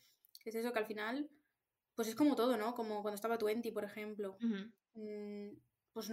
[0.44, 1.28] es eso que al final,
[1.94, 2.74] pues es como todo, ¿no?
[2.74, 4.38] Como cuando estaba Twenty, por ejemplo.
[4.94, 5.50] Mm,
[5.92, 6.10] pues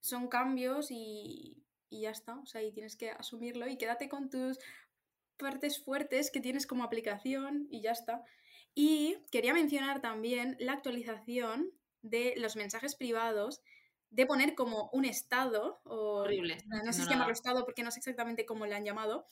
[0.00, 4.30] son cambios y, y ya está, o sea, y tienes que asumirlo y quédate con
[4.30, 4.58] tus
[5.36, 8.22] partes fuertes que tienes como aplicación y ya está.
[8.74, 13.62] Y quería mencionar también la actualización de los mensajes privados
[14.10, 16.58] de poner como un estado, o Horrible.
[16.66, 19.26] no, sé si llamarlo estado porque no sé exactamente cómo le han llamado,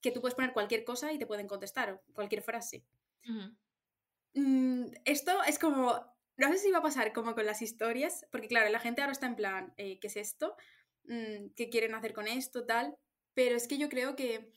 [0.00, 2.84] que tú puedes poner cualquier cosa y te pueden contestar, cualquier frase.
[4.34, 5.94] Mm, esto es como,
[6.36, 9.12] no sé si va a pasar como con las historias, porque claro, la gente ahora
[9.12, 10.56] está en plan, eh, ¿qué es esto?
[11.04, 12.96] Mm, qué quieren hacer con esto, tal.
[13.34, 14.52] Pero es que yo creo que...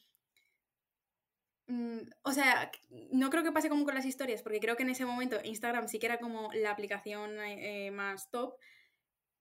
[1.67, 2.71] Mm, o sea,
[3.11, 5.87] no creo que pase como con las historias, porque creo que en ese momento Instagram
[5.87, 8.55] sí que era como la aplicación eh, más top.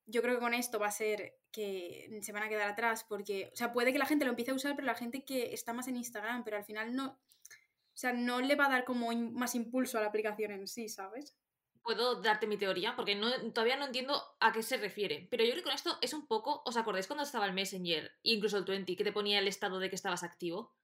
[0.06, 3.50] Yo creo que con esto va a ser que se van a quedar atrás, porque,
[3.52, 5.72] o sea, puede que la gente lo empiece a usar, pero la gente que está
[5.72, 9.12] más en Instagram, pero al final no, o sea, no le va a dar como
[9.12, 11.36] más impulso a la aplicación en sí, ¿sabes?
[11.82, 15.26] puedo darte mi teoría, porque no, todavía no entiendo a qué se refiere.
[15.30, 16.62] Pero yo creo que con esto es un poco.
[16.64, 19.78] ¿Os acordáis cuando estaba el Messenger, e incluso el 20, que te ponía el estado
[19.78, 20.74] de que estabas activo?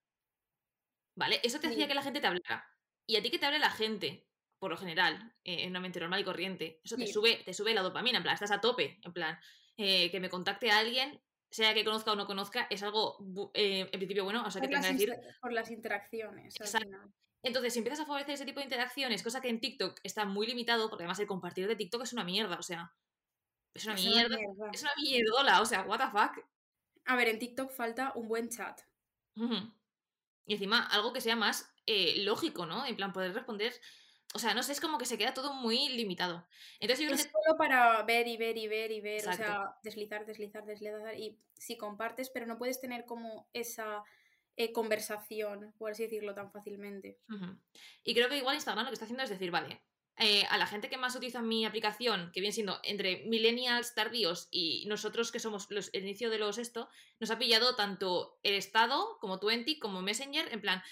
[1.14, 1.40] ¿Vale?
[1.42, 2.68] Eso te hacía que la gente te hablara.
[3.06, 4.28] Y a ti que te hable la gente,
[4.58, 7.74] por lo general, eh, en una mente normal y corriente, eso te sube, te sube
[7.74, 9.38] la dopamina, en plan, estás a tope, en plan,
[9.76, 13.18] eh, que me contacte a alguien, sea que conozca o no conozca, es algo
[13.54, 15.14] eh, en principio bueno, o sea, que tenga que decir.
[15.40, 16.54] Por las interacciones.
[17.42, 20.46] Entonces, si empiezas a favorecer ese tipo de interacciones, cosa que en TikTok está muy
[20.46, 22.92] limitado, porque además el compartir de TikTok es una mierda, o sea,
[23.74, 24.36] es una, mierda,
[24.72, 26.44] es una mierdola, o sea, what the fuck.
[27.04, 28.80] A ver, en TikTok falta un buen chat.
[30.46, 32.84] Y encima, algo que sea más eh, lógico, ¿no?
[32.84, 33.72] En plan, poder responder.
[34.34, 36.46] O sea, no sé, es como que se queda todo muy limitado.
[36.80, 40.26] Entonces yo es solo para ver y ver y ver y ver, o sea, deslizar,
[40.26, 41.14] deslizar, deslizar.
[41.18, 44.04] Y si compartes, pero no puedes tener como esa
[44.56, 47.18] eh, conversación, por así decirlo, tan fácilmente.
[48.04, 49.80] Y creo que igual Instagram lo que está haciendo es decir, vale,
[50.20, 54.48] eh, a la gente que más utiliza mi aplicación, que viene siendo entre millennials tardíos
[54.50, 56.88] y nosotros que somos los, el inicio de los esto,
[57.20, 60.82] nos ha pillado tanto el estado como Twenty como Messenger, en plan,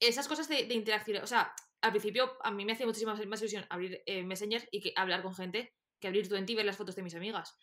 [0.00, 1.22] esas cosas de, interacción.
[1.22, 4.80] O sea, al principio a mí me hacía muchísima más ilusión abrir eh, Messenger y
[4.80, 7.56] que hablar con gente que abrir Twenty y ver las fotos de mis amigas.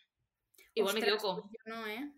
[0.74, 1.42] Igual me equivoco.
[1.42, 2.12] Pues no, ¿eh?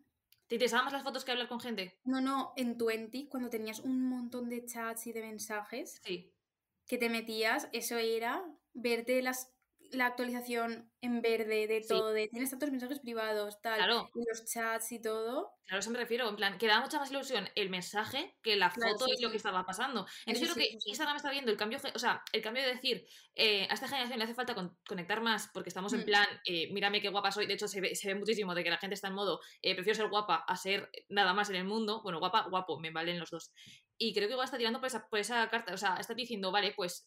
[0.46, 1.98] ¿Te interesaban más las fotos que hablar con gente?
[2.04, 7.08] No, no, en Twenty, cuando tenías un montón de chats y de mensajes que te
[7.08, 9.52] metías, eso era verte las
[9.92, 13.80] la actualización en verde de todo, de tienes tantos mensajes privados, tal,
[14.14, 15.52] y los chats y todo.
[15.66, 18.70] Claro, eso me refiero, en plan, que da mucha más ilusión el mensaje que la
[18.70, 20.06] foto y lo que estaba pasando.
[20.26, 23.06] Entonces yo creo que Instagram está viendo el cambio, o sea, el cambio de decir,
[23.34, 24.54] eh, a esta generación le hace falta
[24.86, 26.04] conectar más porque estamos en mm.
[26.04, 28.70] plan, eh, mírame qué guapa soy, de hecho se ve, se ve, muchísimo de que
[28.70, 31.64] la gente está en modo, eh, prefiero ser guapa a ser nada más en el
[31.64, 33.52] mundo, bueno, guapa, guapo, me valen los dos.
[33.96, 36.50] Y creo que igual está tirando por esa, por esa carta, o sea, está diciendo,
[36.50, 37.06] vale, pues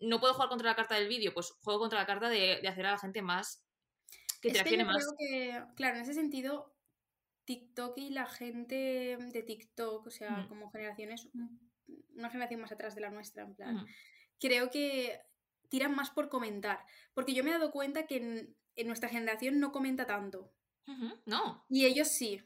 [0.00, 2.86] no puedo jugar contra la carta del vídeo, pues juego contra la carta de, hacer
[2.86, 3.64] a la gente más
[4.40, 5.04] que interaccione más.
[5.04, 6.77] Creo que, claro, en ese sentido,
[7.48, 11.30] TikTok y la gente de TikTok, o sea, como generaciones,
[12.14, 13.86] una generación más atrás de la nuestra, en plan,
[14.38, 15.18] creo que
[15.70, 16.84] tiran más por comentar.
[17.14, 20.52] Porque yo me he dado cuenta que en, nuestra generación no comenta tanto.
[21.24, 21.64] No.
[21.70, 22.42] Y ellos sí.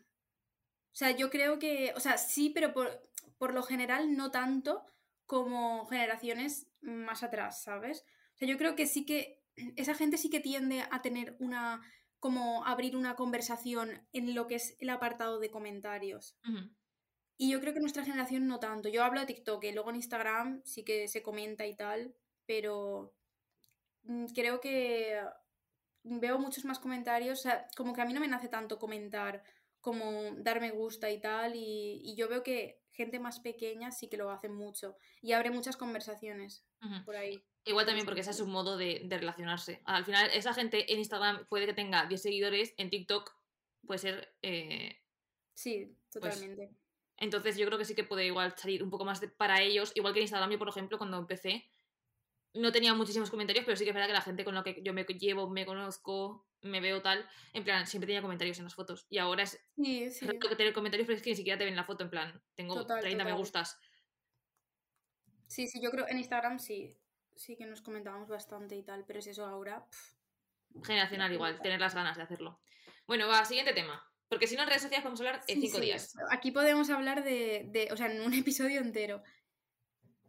[0.92, 3.02] O sea, yo creo que, o sea, sí, pero por,
[3.38, 4.86] por lo general no tanto
[5.26, 8.04] como generaciones más atrás, ¿sabes?
[8.34, 9.42] O sea, yo creo que sí que
[9.74, 11.82] esa gente sí que tiende a tener una,
[12.22, 16.38] como abrir una conversación en lo que es el apartado de comentarios.
[17.37, 18.88] Y yo creo que nuestra generación no tanto.
[18.88, 22.14] Yo hablo de TikTok y luego en Instagram sí que se comenta y tal,
[22.46, 23.12] pero
[24.04, 25.20] mm, creo que
[26.04, 27.40] veo muchos más comentarios.
[27.40, 29.42] O sea, como que a mí no me nace tanto comentar
[29.80, 31.56] como dar me gusta y tal.
[31.56, 35.76] Y, yo veo que gente más pequeña sí que lo hace mucho y abre muchas
[35.76, 36.64] conversaciones
[37.04, 37.44] por ahí.
[37.64, 39.83] Igual también porque ese es su modo de, relacionarse.
[39.85, 43.33] Al final, esa gente en Instagram puede que tenga 10 seguidores, en TikTok
[43.87, 44.35] puede ser...
[44.42, 45.01] Eh,
[45.55, 46.75] sí, pues, totalmente.
[47.18, 49.92] entonces yo creo que sí que puede igual salir un poco más para ellos.
[49.94, 51.70] Igual que en Instagram, yo por ejemplo, cuando empecé,
[52.55, 54.83] no tenía muchísimos comentarios, pero sí que es verdad que la gente con la que
[54.83, 58.75] yo me llevo, me conozco, me veo tal, en plan, siempre tenía comentarios en las
[58.75, 59.07] fotos.
[59.09, 60.27] Y ahora es sí, sí.
[60.27, 62.85] que tener comentarios, pero es que ni siquiera te ven la foto, en plan, tengo
[62.85, 63.79] 30 me gustas.
[65.46, 66.98] Sí, sí, yo creo en Instagram sí,
[67.36, 69.86] sí que nos comentábamos bastante y tal, pero es eso ahora.
[70.84, 72.60] Generacional igual, tener las ganas de hacerlo.
[73.06, 74.02] Bueno, va, siguiente tema.
[74.28, 76.14] Porque si no en redes sociales podemos hablar en cinco días.
[76.30, 79.22] Aquí podemos hablar de, de, o sea, en un episodio entero.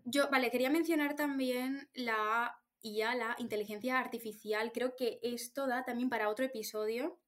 [0.03, 4.71] Yo, vale, quería mencionar también la IA, la inteligencia artificial.
[4.73, 7.19] Creo que esto da también para otro episodio.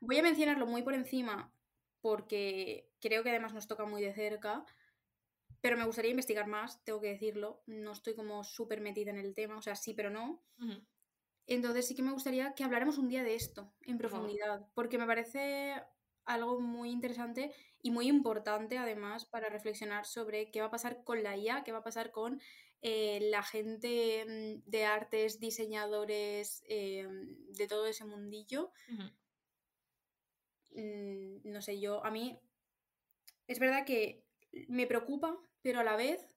[0.00, 1.52] Voy a mencionarlo muy por encima
[2.00, 4.66] porque creo que además nos toca muy de cerca,
[5.64, 7.62] pero me gustaría investigar más, tengo que decirlo.
[7.64, 10.44] No estoy como súper metida en el tema, o sea, sí, pero no.
[11.46, 15.06] Entonces sí que me gustaría que habláramos un día de esto en profundidad, porque me
[15.06, 15.72] parece
[16.26, 21.22] algo muy interesante y muy importante además para reflexionar sobre qué va a pasar con
[21.22, 22.42] la IA, qué va a pasar con
[22.82, 28.70] eh, la gente mm, de artes, diseñadores, eh, de todo ese mundillo.
[30.74, 32.38] Mm, no sé, yo, a mí
[33.46, 34.24] es verdad que
[34.68, 36.28] me preocupa, pero a la vez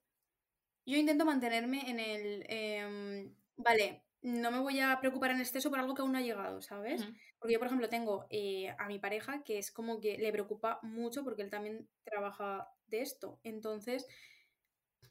[0.86, 2.46] yo intento mantenerme en el...
[2.48, 6.22] Em, vale, no me voy a preocupar en exceso por algo que aún no ha
[6.22, 7.06] llegado, ¿sabes?
[7.38, 10.80] Porque yo, por ejemplo, tengo eh, a mi pareja que es como que le preocupa
[10.82, 13.38] mucho porque él también trabaja de esto.
[13.44, 14.08] Entonces,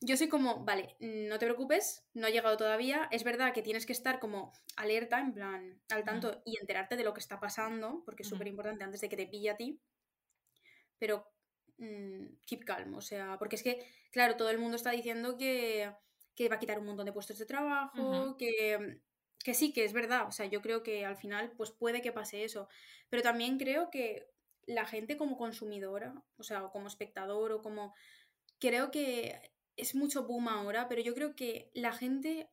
[0.01, 3.07] yo soy como, vale, no te preocupes, no ha llegado todavía.
[3.13, 7.05] Es verdad que tienes que estar como alerta, en plan, al tanto, y enterarte de
[7.05, 9.79] lo que está pasando, porque es súper importante antes de que te pille a ti.
[10.99, 11.36] Pero
[11.79, 15.93] mm, keep calm, o sea, porque es que, claro, todo el mundo está diciendo que,
[16.35, 19.01] que va a quitar un montón de puestos de trabajo, que
[19.47, 22.11] que sí, que es verdad, o sea, yo creo que al final pues puede que
[22.11, 22.69] pase eso,
[23.09, 24.29] pero también creo que
[24.67, 27.95] la gente como consumidora, o sea, o como espectador o como...
[28.59, 29.41] Creo que
[29.77, 32.51] es mucho boom ahora, pero yo creo que la gente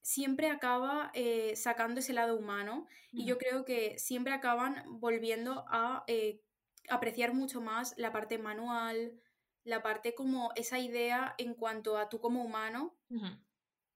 [0.00, 6.04] siempre acaba eh, sacando ese lado humano y yo creo que siempre acaban volviendo a
[6.06, 6.40] eh,
[6.90, 9.20] apreciar mucho más la parte manual,
[9.64, 12.96] la parte como esa idea en cuanto a tú como humano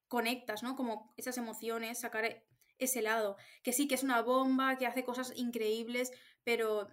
[0.09, 0.77] conectas, ¿no?
[0.77, 2.45] Como esas emociones, sacar
[2.79, 3.37] ese lado.
[3.63, 6.13] Que sí, que es una bomba, que hace cosas increíbles,
[6.45, 6.89] pero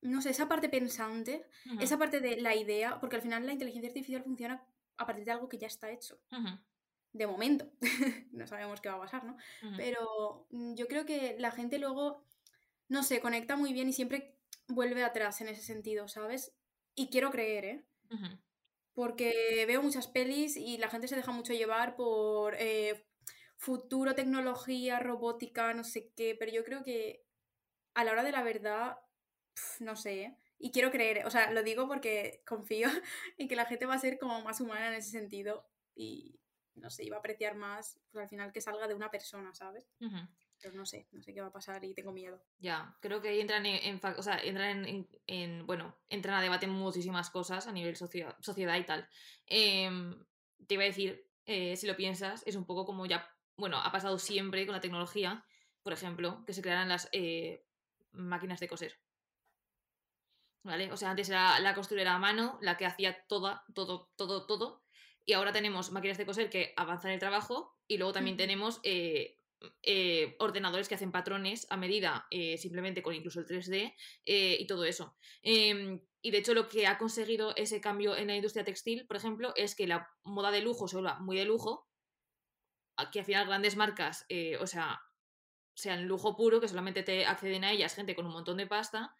[0.00, 1.44] no sé, esa parte pensante,
[1.80, 4.64] esa parte de la idea, porque al final la inteligencia artificial funciona
[4.96, 6.20] a partir de algo que ya está hecho.
[7.12, 7.68] De momento.
[8.32, 9.36] no sabemos qué va a pasar, ¿no?
[9.76, 12.24] Pero mm, yo creo que la gente luego,
[12.88, 14.37] no sé, conecta muy bien y siempre
[14.68, 16.54] vuelve atrás en ese sentido, ¿sabes?
[16.94, 17.84] Y quiero creer, ¿eh?
[18.94, 23.06] porque veo muchas pelis y la gente se deja mucho llevar por eh,
[23.56, 27.24] futuro, tecnología, robótica, no sé qué, pero yo creo que
[27.94, 28.98] a la hora de la verdad,
[29.78, 30.38] no sé, ¿eh?
[30.58, 32.88] y quiero creer, o sea, lo digo porque confío
[33.38, 36.40] en que la gente va a ser como más humana en ese sentido y,
[36.74, 39.88] no sé, iba a apreciar más, pues al final que salga de una persona, ¿sabes?
[40.60, 42.42] Pero no sé, no sé qué va a pasar y tengo miedo.
[42.58, 47.30] Ya, creo que ahí entran en, o sea, entran en, bueno, entran a debate muchísimas
[47.30, 49.08] cosas a nivel sociedad y tal.
[49.46, 50.24] Em,
[50.66, 53.92] te iba a decir, eh, si lo piensas, es un poco como ya, bueno, ha
[53.92, 55.44] pasado siempre con la tecnología,
[55.82, 57.64] por ejemplo, que se crearan las eh,
[58.12, 58.98] máquinas de coser.
[60.64, 60.92] ¿Vale?
[60.92, 64.82] O sea, antes era la costurera a mano, la que hacía toda, todo, todo, todo.
[65.24, 69.37] Y ahora tenemos máquinas de coser que avanzan el trabajo y luego también tenemos eh,
[69.82, 73.94] eh, ordenadores que hacen patrones a medida, eh, simplemente con incluso el 3D
[74.24, 75.16] eh, y todo eso.
[75.42, 79.16] Em, y de hecho lo que ha conseguido ese cambio en la industria textil, por
[79.16, 81.88] ejemplo, es que la moda de lujo se vuelva muy de lujo,
[83.12, 84.26] que al final grandes marcas,
[84.60, 85.00] o sea,
[85.74, 89.14] sean lujo puro, que solamente te acceden a ellas gente con un montón de pasta,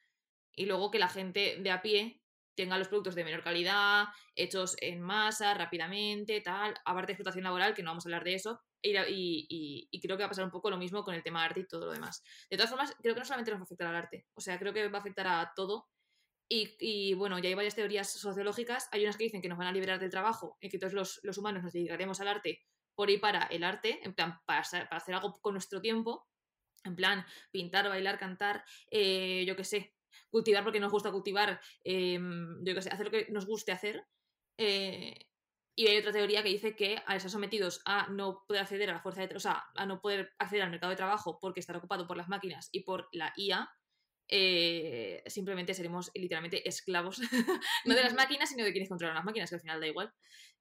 [0.53, 2.21] y luego que la gente de a pie
[2.57, 7.75] tenga los productos de menor calidad, hechos en masa, rápidamente, tal, aparte de explotación laboral,
[7.75, 10.71] que no vamos a hablar de eso, y, creo que va a pasar un poco
[10.71, 12.23] lo mismo con el tema arte y todo lo demás.
[12.51, 14.59] De todas formas, creo que no solamente nos va a afectar al arte, o sea,
[14.59, 15.89] creo que va a afectar a todo.
[16.51, 18.89] Y, bueno, ya hay varias teorías sociológicas.
[18.93, 21.39] Hay unas que dicen que nos van a liberar del trabajo y que todos los,
[21.39, 22.63] humanos nos dedicaremos al arte
[22.95, 26.27] por y para el arte, en plan, para, hacer algo con nuestro tiempo,
[26.85, 29.95] en plan, pintar, bailar, cantar, eh, yo qué sé,
[30.31, 34.07] cultivar porque nos gusta cultivar, em, yo qué sé, hacer lo que nos guste hacer.
[34.57, 35.28] Eh,
[35.79, 38.95] y hay otra teoría que dice que al estar sometidos a no poder acceder a
[38.95, 41.77] la fuerza de o sea, a no poder acceder al mercado de trabajo porque estar
[41.77, 43.71] ocupado por las máquinas y por la IA,
[44.27, 47.21] eh, simplemente seremos literalmente esclavos,
[47.85, 50.13] no de las máquinas, sino de quienes controlan las máquinas, que al final da igual.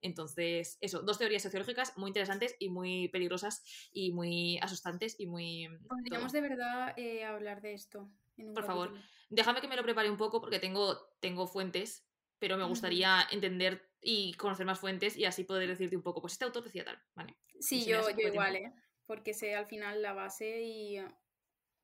[0.01, 5.68] Entonces, eso, dos teorías sociológicas muy interesantes y muy peligrosas y muy asustantes y muy...
[5.89, 8.07] Podríamos de verdad eh, hablar de esto.
[8.53, 8.93] Por favor,
[9.32, 12.06] déjame que me lo prepare un poco porque tengo, tengo fuentes,
[12.39, 16.33] pero me gustaría entender y conocer más fuentes y así poder decirte un poco, pues
[16.33, 17.35] este autor decía tal, ¿vale?
[17.59, 18.73] Sí, yo, yo igual, ¿eh?
[19.05, 20.99] Porque sé al final la base y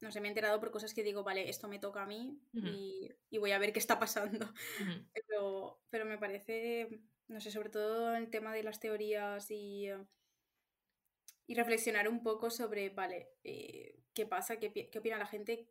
[0.04, 2.39] no sé, me he enterado por cosas que digo, vale, esto me toca a mí
[2.51, 4.54] y, voy a ver qué está pasando.
[5.14, 9.88] pero, pero me parece, no sé, sobre todo el tema de las teorías y,
[11.47, 15.70] y reflexionar un poco sobre, vale, eh, qué pasa, qué, qué opina la gente,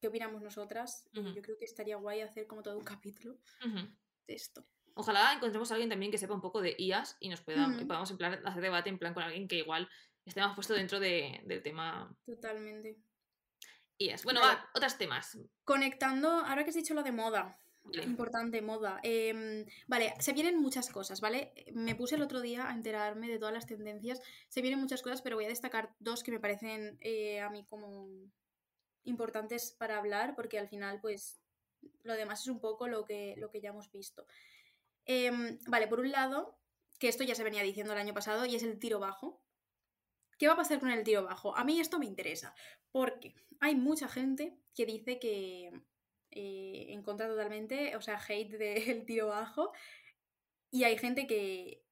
[0.00, 1.08] qué opinamos nosotras.
[1.12, 3.38] Yo creo que estaría guay hacer como todo un capítulo
[4.34, 4.64] esto.
[4.94, 8.10] Ojalá encontremos a alguien también que sepa un poco de IAS y nos pueda, podamos
[8.10, 9.88] en plan, hacer debate en plan con alguien que igual
[10.24, 12.14] esté más puesto dentro del tema.
[12.26, 12.98] Totalmente.
[13.98, 14.24] IAS.
[14.24, 15.38] Bueno, va, otros temas.
[15.64, 17.58] Conectando, ahora que has dicho lo de moda.
[17.92, 19.00] Importante, moda.
[19.02, 21.52] Em, vale, se vienen muchas cosas, ¿vale?
[21.72, 24.20] Me puse el otro día a enterarme de todas las tendencias.
[24.48, 27.64] Se vienen muchas cosas, pero voy a destacar dos que me parecen eh, a mí
[27.64, 28.08] como
[29.04, 31.40] importantes para hablar, porque al final, pues,
[32.02, 34.26] lo demás es un poco lo que, lo que ya hemos visto.
[35.04, 36.58] Em, vale, por un lado,
[36.98, 39.42] que esto ya se venía diciendo el año pasado, y es el tiro bajo.
[40.38, 41.56] ¿Qué va a pasar con el tiro bajo?
[41.56, 42.54] A mí esto me interesa,
[42.92, 45.72] porque hay mucha gente que dice que
[46.30, 49.72] eh, en contra totalmente, o sea, hate del tiro bajo,
[50.70, 51.82] y hay gente que,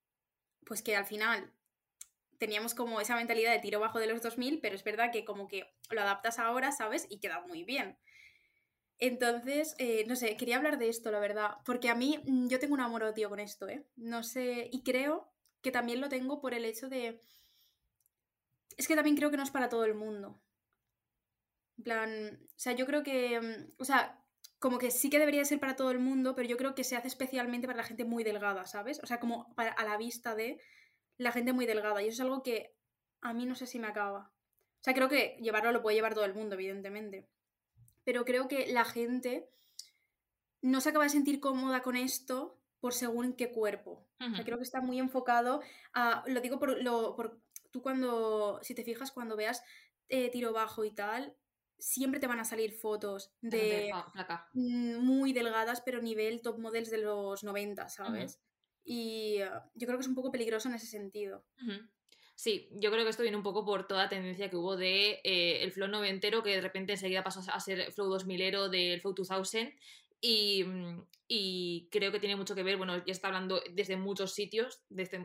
[0.64, 1.53] pues que al final
[2.39, 5.49] teníamos como esa mentalidad de tiro bajo de los 2000, pero es verdad que como
[5.49, 7.07] que lo adaptas ahora, ¿sabes?
[7.09, 7.99] Y queda muy bien.
[8.99, 12.59] Entonces, eh, no sé, quería hablar de esto, la verdad, porque a mí mm, yo
[12.59, 13.86] tengo un amor odio con esto, ¿eh?
[13.97, 15.30] No sé, y creo
[15.62, 17.20] que también lo tengo por el hecho de...
[18.76, 20.40] Es que también creo que no es para todo el mundo.
[21.78, 24.22] En plan, o sea, yo creo que, mm, o sea,
[24.59, 26.97] como que sí que debería ser para todo el mundo, pero yo creo que se
[26.97, 29.01] hace especialmente para la gente muy delgada, ¿sabes?
[29.03, 30.59] O sea, como para, a la vista de
[31.18, 32.03] la gente muy delgada.
[32.03, 32.74] Y eso es algo que
[33.20, 34.32] a mí no sé si me acaba.
[34.80, 37.28] O sea, creo que llevarlo lo puede llevar todo el mundo, evidentemente
[38.07, 39.50] pero creo que la gente
[40.62, 44.07] no se acaba de sentir cómoda con esto por según qué cuerpo.
[44.44, 45.61] creo que está muy enfocado
[45.92, 47.42] a, lo digo por, lo, por
[47.72, 49.62] tú cuando, si te fijas, cuando veas
[50.09, 51.36] eh, tiro bajo y tal,
[51.78, 53.92] siempre te van a salir fotos de
[54.54, 58.40] muy delgadas, pero nivel top models de los 90, ¿sabes?
[58.84, 61.44] Y uh, yo creo que es un poco peligroso en ese sentido.
[62.37, 65.20] Sí, yo creo que esto viene un poco por toda la tendencia que hubo de
[65.24, 69.14] eh, el flow noventero, que de repente enseguida pasó a ser flow 2000ero del flow
[69.14, 69.74] 2000
[70.20, 74.34] y, mm, y, creo que tiene mucho que ver, bueno, ya está hablando desde muchos
[74.34, 74.82] sitios,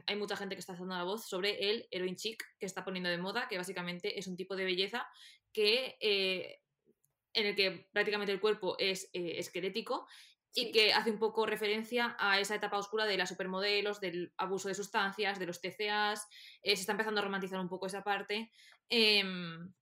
[0.07, 3.09] hay mucha gente que está dando la voz sobre el heroin chic que está poniendo
[3.09, 5.05] de moda, que básicamente es un tipo de belleza
[5.51, 5.97] que...
[5.99, 6.59] Eh,
[7.33, 10.05] en el que prácticamente el cuerpo es eh, esquelético
[10.53, 14.67] y que hace un poco referencia a esa etapa oscura de las supermodelos, del abuso
[14.67, 16.27] de sustancias, de los TCAs,
[16.61, 18.51] eh, se está empezando a romantizar un poco esa parte,
[18.89, 19.73] em,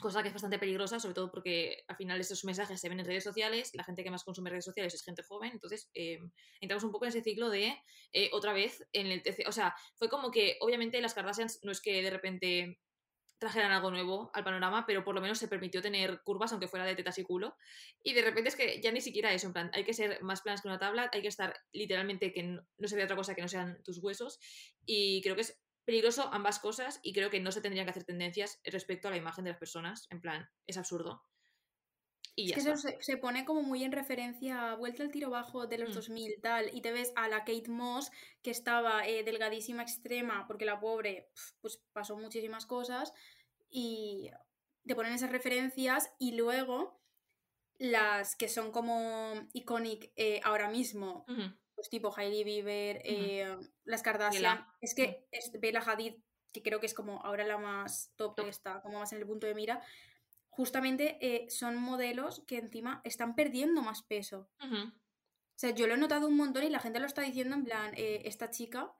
[0.00, 3.06] cosa que es bastante peligrosa, sobre todo porque al final esos mensajes se ven en
[3.06, 6.84] redes sociales, la gente que más consume redes sociales es gente joven, entonces em, entramos
[6.84, 7.76] un poco en ese ciclo de
[8.12, 11.72] eh, otra vez en el TCA, o sea, fue como que obviamente las Kardashians no
[11.72, 12.80] es que de repente
[13.44, 16.86] trajeran algo nuevo al panorama, pero por lo menos se permitió tener curvas, aunque fuera
[16.86, 17.56] de tetas y culo.
[18.02, 20.40] Y de repente es que ya ni siquiera eso, en plan, hay que ser más
[20.40, 23.42] planas que una tabla, hay que estar literalmente que no, se vea otra cosa que
[23.42, 24.40] no sean tus huesos.
[24.86, 28.04] Y creo que es peligroso ambas cosas y creo que no se tendrían que hacer
[28.04, 30.06] tendencias respecto a la imagen de las personas.
[30.10, 31.22] En plan, es absurdo.
[32.36, 35.68] Y es que eso se, pone como muy en referencia a vuelta al tiro bajo
[35.68, 36.40] de los 2000 mm.
[36.40, 38.10] tal y te ves a la Kate Moss
[38.42, 41.28] que estaba eh, delgadísima extrema porque la pobre
[41.60, 43.12] pues pasó muchísimas cosas
[43.76, 44.30] y
[44.86, 47.02] te ponen esas referencias y luego
[47.76, 51.26] las que son como iconic eh, ahora mismo,
[51.74, 56.14] pues tipo Hailey Bieber, eh, las Kardashian, es que es Bella Hadid,
[56.52, 58.46] que creo que es como ahora la más top, top.
[58.46, 59.82] está como más en el punto de mira,
[60.50, 64.48] justamente eh, son modelos que encima están perdiendo más peso.
[64.60, 67.64] O sea, yo lo he notado un montón y la gente lo está diciendo en
[67.64, 68.94] plan, esta chica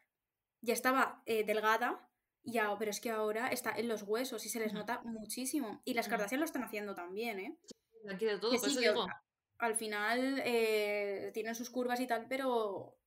[0.62, 2.10] ya estaba delgada
[2.44, 5.80] ya, pero es que ahora está en los huesos y se les nota muchísimo.
[5.84, 7.58] Y las Kardashian lo están haciendo también, ¿eh?
[8.12, 9.06] Aquí de todo, digo.
[9.58, 12.98] Al final eh, tienen sus curvas y tal, pero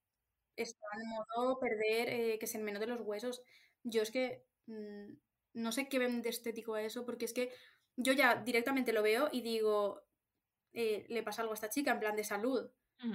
[0.56, 3.44] están en modo perder, eh, que se de los huesos.
[3.84, 5.14] Yo es que mm,
[5.54, 7.52] no sé qué ven de estético a eso, porque es que
[7.96, 10.04] yo ya directamente lo veo y digo,
[10.74, 12.70] eh, le pasa algo a esta chica en plan de salud.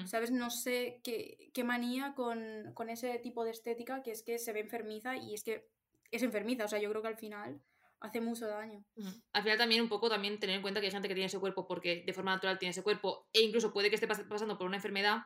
[0.07, 0.31] ¿Sabes?
[0.31, 4.53] No sé qué, qué manía con, con, ese tipo de estética que es que se
[4.53, 5.69] ve enfermiza y es que
[6.13, 6.67] es enfermiza.
[6.67, 7.61] O sea, yo creo que al final
[8.01, 8.85] hace mucho daño.
[9.33, 11.39] Al final también un poco también tener en cuenta que hay gente que tiene ese
[11.41, 14.67] cuerpo porque de forma natural tiene ese cuerpo e incluso puede que esté pasando por
[14.67, 15.23] una enfermedad,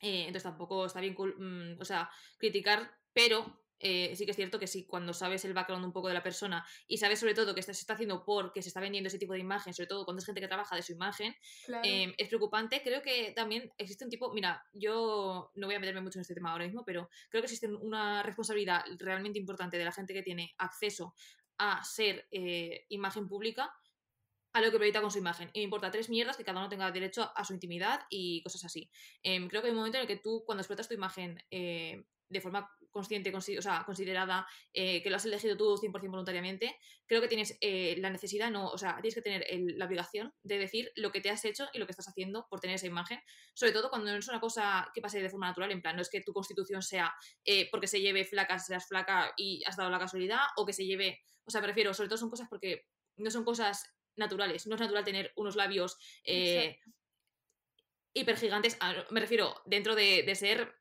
[0.00, 4.58] eh, entonces tampoco está bien, mm, o sea, criticar, pero eh, sí que es cierto
[4.58, 7.54] que sí, cuando sabes el background un poco de la persona y sabes sobre todo
[7.54, 10.20] que se está haciendo porque se está vendiendo ese tipo de imagen, sobre todo cuando
[10.20, 11.34] es gente que trabaja de su imagen,
[11.82, 12.82] em, es preocupante.
[12.82, 16.34] Creo que también existe un tipo, mira, yo no voy a meterme mucho en este
[16.34, 20.22] tema ahora mismo, pero creo que existe una responsabilidad realmente importante de la gente que
[20.22, 21.14] tiene acceso
[21.58, 23.72] a ser eh, imagen pública
[24.52, 25.50] a lo que proyecta con su imagen.
[25.52, 28.64] Y me importa tres mierdas que cada uno tenga derecho a su intimidad y cosas
[28.64, 28.90] así.
[29.22, 32.04] Em, creo que hay un momento en el que tú, cuando explotas tu imagen eh,
[32.28, 36.76] de forma consciente, o sea, considerada, eh, que lo has elegido tú 100% voluntariamente,
[37.06, 37.58] creo que tienes
[37.98, 41.30] la necesidad, no, o sea, tienes que tener la obligación de decir lo que te
[41.30, 43.20] has hecho y lo que estás haciendo por tener esa imagen,
[43.54, 46.02] sobre todo cuando no es una cosa que pase de forma natural, en plan, no
[46.02, 47.14] es que tu constitución sea
[47.70, 51.20] porque se lleve flaca, seas flaca y has dado la casualidad, o que se lleve
[51.46, 54.66] o sea, me refiero, sobre todo son cosas porque no son cosas naturales.
[54.66, 56.78] No es natural tener unos labios eh,
[58.12, 58.76] hipergigantes.
[59.10, 60.74] Me refiero, dentro de, de ser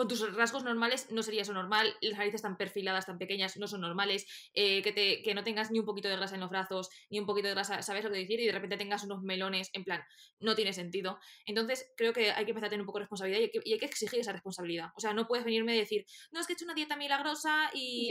[0.00, 3.68] con tus rasgos normales no sería eso normal, las narices tan perfiladas, tan pequeñas, no
[3.68, 4.24] son normales,
[4.54, 7.20] eh, que, te, que no tengas ni un poquito de grasa en los brazos, ni
[7.20, 8.40] un poquito de grasa, ¿sabes lo que decir?
[8.40, 10.02] Y de repente tengas unos melones, en plan,
[10.38, 11.18] no tiene sentido.
[11.44, 13.84] Entonces, creo que hay que empezar a tener un poco de responsabilidad y hay que,
[13.84, 14.88] exigir esa responsabilidad.
[14.96, 17.68] O sea, no puedes venirme a decir, no, es que he hecho una dieta milagrosa
[17.74, 18.08] y,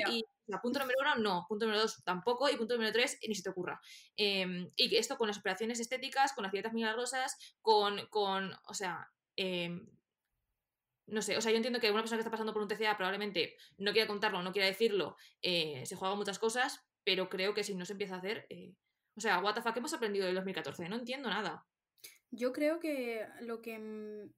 [0.61, 3.49] punto número uno, no, punto número dos, tampoco, y punto número tres, ni se te
[3.49, 3.81] ocurra.
[4.15, 8.75] Em, y que esto con las operaciones estéticas, con las dietas milagrosas, con, con o
[8.75, 9.71] sea, eh,
[11.11, 12.97] no sé, o sea, yo entiendo que una persona que está pasando por un TCA
[12.97, 17.63] probablemente no quiera contarlo, no quiera decirlo, eh, se juega muchas cosas, pero creo que
[17.63, 18.75] si no se empieza a hacer, eh,
[19.15, 20.87] o sea, what the fuck, ¿qué hemos aprendido del 2014?
[20.89, 21.65] No entiendo nada.
[22.31, 24.31] Yo creo que lo que, mm,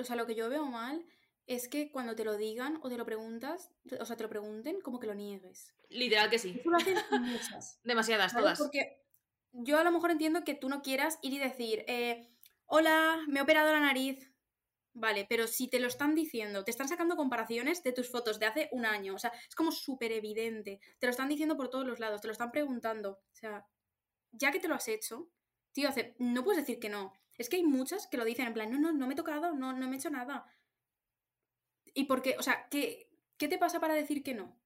[0.00, 1.04] o sea, lo que yo veo mal
[1.46, 3.70] es que cuando te lo digan o te lo preguntas,
[4.00, 5.74] o sea, te lo pregunten, como que lo niegues.
[5.90, 6.60] Literal que sí.
[6.64, 7.80] lo hacen muchas.
[7.84, 8.58] Demasiadas, todas.
[8.58, 9.02] Porque
[9.52, 12.30] yo a lo mejor entiendo que tú no quieras ir y decir, eh,
[12.66, 14.32] hola, me he operado la nariz,
[14.96, 18.46] Vale, pero si te lo están diciendo, te están sacando comparaciones de tus fotos de
[18.46, 21.84] hace un año, o sea, es como súper evidente, te lo están diciendo por todos
[21.84, 23.66] los lados, te lo están preguntando, o sea,
[24.30, 25.28] ya que te lo has hecho,
[25.72, 27.12] tío, hace, no puedes decir que no.
[27.36, 29.52] Es que hay muchas que lo dicen en plan, no, no, no me he tocado,
[29.54, 30.46] no, no me he hecho nada.
[31.92, 32.36] ¿Y por qué?
[32.38, 34.56] O sea, ¿qué, qué te pasa para decir que no?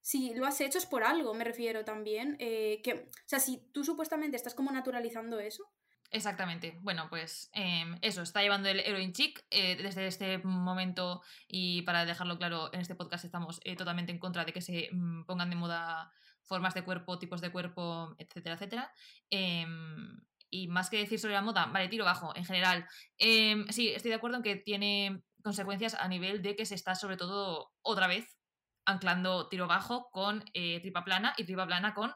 [0.00, 2.36] Si lo has hecho es por algo, me refiero también.
[2.38, 5.70] Eh, que, o sea, si tú supuestamente estás como naturalizando eso,
[6.12, 6.76] Exactamente.
[6.82, 12.04] Bueno, pues em, eso, está llevando el Heroin Chic eh, desde este momento y para
[12.04, 15.50] dejarlo claro, en este podcast estamos eh, totalmente en contra de que se mm, pongan
[15.50, 16.10] de moda
[16.42, 18.92] formas de cuerpo, tipos de cuerpo, etcétera, etcétera.
[19.30, 22.88] Em, y más que decir sobre la moda, vale, tiro bajo, en general.
[23.16, 26.96] Em, sí, estoy de acuerdo en que tiene consecuencias a nivel de que se está
[26.96, 28.36] sobre todo otra vez
[28.84, 32.12] anclando tiro bajo con eh, tripa plana y tripa plana con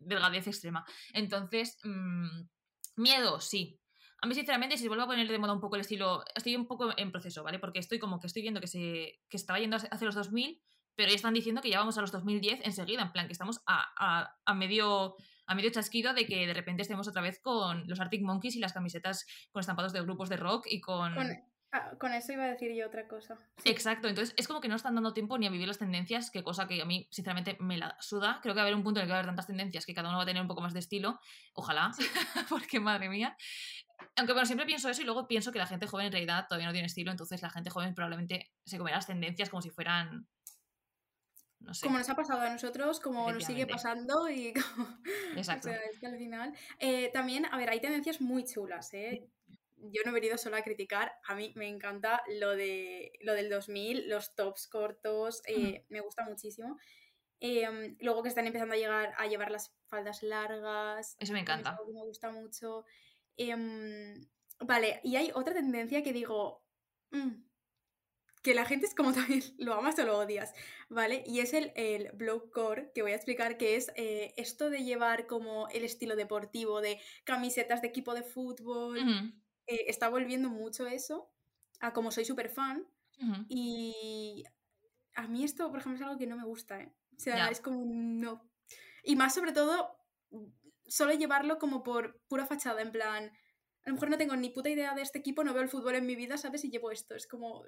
[0.00, 0.84] delgadez extrema.
[1.12, 1.78] Entonces...
[1.84, 2.48] Mm,
[3.00, 3.80] Miedo, sí.
[4.22, 6.54] A mí, sinceramente, si se vuelve a poner de moda un poco el estilo, estoy
[6.54, 7.58] un poco en proceso, ¿vale?
[7.58, 10.60] Porque estoy como que estoy viendo que se que estaba yendo hacia los 2000,
[10.94, 13.62] pero ya están diciendo que ya vamos a los 2010 enseguida, en plan que estamos
[13.66, 17.98] a, a, medio a medio chasquido de que de repente estemos otra vez con los
[17.98, 21.14] Arctic Monkeys y las camisetas con estampados de grupos de rock y con...
[21.72, 23.38] Ah, con eso iba a decir yo otra cosa.
[23.64, 26.42] Exacto, entonces es como que no están dando tiempo ni a vivir las tendencias, que
[26.42, 28.40] cosa que a mí sinceramente me la suda.
[28.42, 29.86] Creo que va a haber un punto en el que va a haber tantas tendencias
[29.86, 31.20] que cada uno va a tener un poco más de estilo.
[31.54, 31.92] Ojalá,
[32.48, 33.36] porque madre mía.
[34.16, 36.66] Aunque bueno, siempre pienso eso y luego pienso que la gente joven en realidad todavía
[36.66, 40.26] no tiene estilo, entonces la gente joven probablemente se comerá las tendencias como si fueran
[41.60, 41.86] no sé.
[41.86, 44.48] Como nos ha pasado a nosotros, como nos sigue pasando y
[45.36, 45.68] Exacto.
[45.68, 46.54] O sea, es que al final...
[46.78, 49.28] Eh, también, a ver, hay tendencias muy chulas, ¿eh?
[49.82, 53.48] Yo no he venido solo a criticar, a mí me encanta lo, de, lo del
[53.48, 56.78] 2000, los tops cortos, eh, me gusta muchísimo.
[57.40, 61.16] Em, luego que están empezando a llegar a llevar las faldas largas.
[61.18, 61.78] Eso me encanta.
[61.92, 62.84] me gusta mucho.
[63.36, 64.28] Em,
[64.58, 66.62] vale, y hay otra tendencia que digo,
[67.10, 67.50] mm,
[68.42, 70.52] que la gente es como también lo amas o lo odias,
[70.88, 71.24] ¿vale?
[71.26, 72.10] Y es el, el
[72.52, 76.80] core, que voy a explicar que es eh, esto de llevar como el estilo deportivo
[76.80, 78.98] de camisetas de equipo de fútbol,
[79.70, 81.30] eh, está volviendo mucho eso,
[81.78, 82.86] a como soy súper fan.
[83.48, 84.44] Y
[85.14, 86.90] a mí esto, por ejemplo, es algo que no me gusta, ¿eh?
[87.14, 88.50] O sea, es como no.
[89.04, 89.94] Y más sobre todo,
[90.86, 93.30] solo llevarlo como por pura fachada, en plan,
[93.84, 95.96] a lo mejor no tengo ni puta idea de este equipo, no veo el fútbol
[95.96, 96.64] en mi vida, ¿sabes?
[96.64, 97.14] Y llevo esto.
[97.14, 97.64] Es como,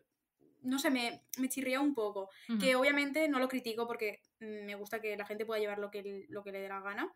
[0.62, 2.30] no sé, me, me chirría un poco.
[2.58, 6.26] Que obviamente no lo critico porque me gusta que la gente pueda llevar lo que,
[6.28, 7.14] lo que le dé la gana.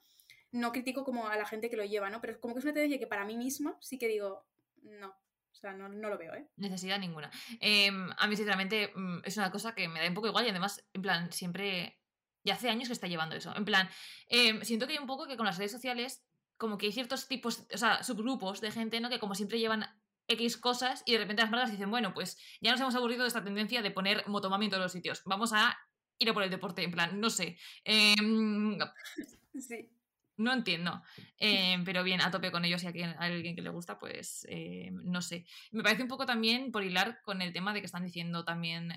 [0.53, 2.21] No critico como a la gente que lo lleva, ¿no?
[2.21, 4.47] Pero como que es una tendencia que para mí misma sí que digo,
[4.87, 5.09] no.
[5.09, 6.51] O sea, no, lo veo, ¿eh?
[6.57, 7.31] Necesidad ninguna.
[7.61, 10.51] Em, a mí, sinceramente, mm, es una cosa que me da un poco igual y
[10.51, 11.99] además, en plan, siempre
[12.45, 13.53] Y hace años que está llevando eso.
[13.57, 13.89] En plan,
[14.29, 16.25] em, siento que hay un poco que con las redes sociales,
[16.57, 19.11] como que hay ciertos tipos, o sea, subgrupos de gente, ¿no?
[19.11, 19.85] Que como siempre llevan
[20.29, 23.29] X cosas y de repente las marcas dicen, bueno, pues ya nos hemos aburrido de
[23.29, 25.23] esta tendencia de poner motomami en todos los sitios.
[25.25, 25.77] Vamos a
[26.19, 27.59] ir a por el deporte, en plan, no sé.
[27.85, 28.79] Em,
[29.59, 29.96] sí.
[30.37, 31.03] No entiendo.
[31.39, 34.95] Em, pero bien, a tope con ellos, si a alguien que le gusta, pues em,
[35.05, 35.47] no sé.
[35.71, 38.93] Me parece un poco también por hilar con el tema de que están diciendo también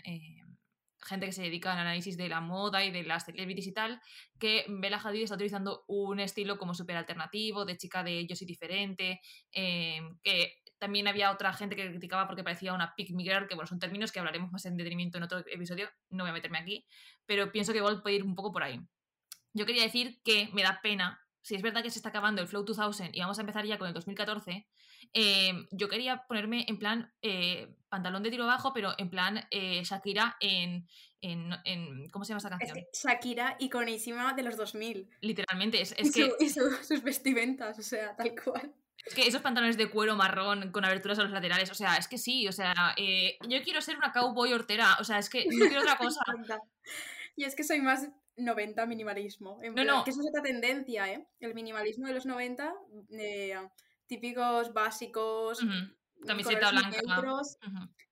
[1.02, 4.02] gente que se dedica al análisis de la moda y de las celebrities y tal,
[4.38, 8.48] que Bella Hadid está utilizando un estilo como súper alternativo, de chica de yo soy
[8.48, 9.22] diferente,
[9.52, 13.68] que también había otra gente que criticaba porque parecía una pick me girl, que bueno,
[13.68, 16.86] son términos que hablaremos más en detenimiento en otro episodio, no voy a meterme aquí,
[17.26, 18.80] pero pienso que igual puede ir un poco por ahí.
[19.54, 22.48] Yo quería decir que me da pena, si es verdad que se está acabando el
[22.48, 24.68] Flow 2000 y vamos a empezar ya con el 2014,
[25.14, 29.84] eh, yo quería ponerme en plan eh, pantalón de tiro bajo, pero en plan eh,
[29.84, 30.88] Shakira en,
[32.12, 32.78] ¿Cómo se llama esa canción?
[32.94, 35.10] Shakira, iconísima de los 2000.
[35.20, 36.32] Literalmente, es, que...
[36.40, 38.74] y sus vestimentas, o sea, tal cual.
[39.06, 42.08] Es que esos pantalones de cuero marrón con aberturas a los laterales, o sea, es
[42.08, 45.46] que sí, o sea, eh, yo quiero ser una cowboy hortera, o sea, es que
[45.46, 46.22] no quiero otra cosa.
[47.36, 48.08] y es que soy más
[48.40, 49.60] 90 minimalismo.
[49.76, 50.04] no, no.
[50.04, 51.28] Que eso es otra tendencia, ¿eh?
[51.40, 52.74] El minimalismo de los 90,
[54.08, 55.60] típicos básicos.
[56.26, 57.00] Camiseta blanca.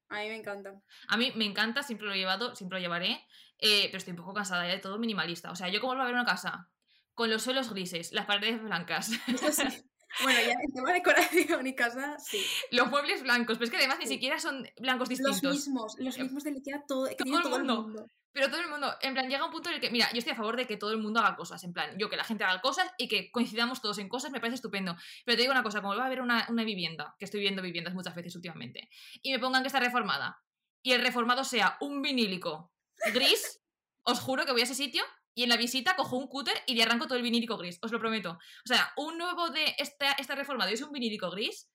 [0.09, 0.81] A mí me encanta.
[1.09, 3.25] A mí me encanta, siempre lo he llevado, siempre lo llevaré,
[3.59, 5.51] eh, pero estoy un poco cansada ya de todo minimalista.
[5.51, 6.69] O sea, yo como voy a ver una casa
[7.13, 9.07] con los suelos grises, las paredes blancas.
[9.07, 9.17] Sí.
[10.23, 12.43] Bueno, ya en tema de decoración y casa, sí.
[12.71, 15.43] Los muebles blancos, pero es que además ni siquiera son blancos distintos.
[15.43, 18.05] Los mismos, los mismos de Ikea, todo, todo, el mundo.
[18.31, 20.33] Pero todo el mundo, en plan, llega un punto en el que, mira, yo estoy
[20.33, 22.43] a favor de que todo el mundo haga cosas, en plan, yo que la gente
[22.43, 24.95] haga cosas y que coincidamos todos en cosas, me parece estupendo.
[25.25, 27.61] Pero te digo una cosa, como va a haber una, una vivienda, que estoy viendo
[27.61, 28.89] viviendas muchas veces últimamente,
[29.21, 30.39] y me pongan que está reformada,
[30.83, 32.71] y el reformado sea un vinílico
[33.13, 33.59] gris,
[34.03, 35.03] os juro que voy a ese sitio
[35.37, 37.91] y en la visita cojo un cúter y le arranco todo el vinílico gris, os
[37.91, 38.31] lo prometo.
[38.31, 41.69] O sea, un nuevo de esta, esta reforma es un vinílico gris,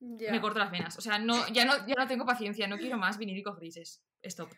[0.00, 0.98] me corto las venas.
[0.98, 4.02] O sea, no, ya, no, ya no tengo paciencia, no quiero más vinílicos grises.
[4.22, 4.50] Stop.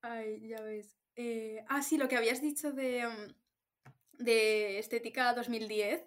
[0.00, 0.96] Ay, ya ves.
[1.16, 6.02] Eh, ah, sí, lo que habías dicho de, mm, de estética 2010.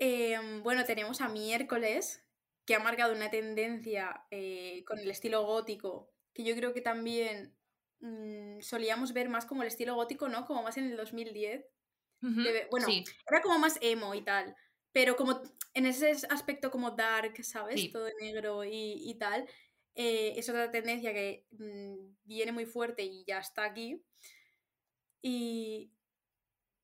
[0.00, 2.26] Em, bueno, tenemos a miércoles,
[2.66, 7.54] que ha marcado una tendencia eh, con el estilo gótico, que yo creo que también
[8.02, 10.44] Mm, solíamos ver más como el estilo gótico, ¿no?
[10.44, 11.64] Como más en el 2010.
[12.70, 12.86] bueno,
[13.30, 14.56] era como más emo y tal,
[14.92, 15.40] pero como
[15.72, 17.92] en ese aspecto como dark, ¿sabes?
[17.92, 19.48] Todo negro y, tal.
[19.94, 24.04] Eh, es otra tendencia que mm, viene muy fuerte y ya está aquí.
[25.22, 25.92] Y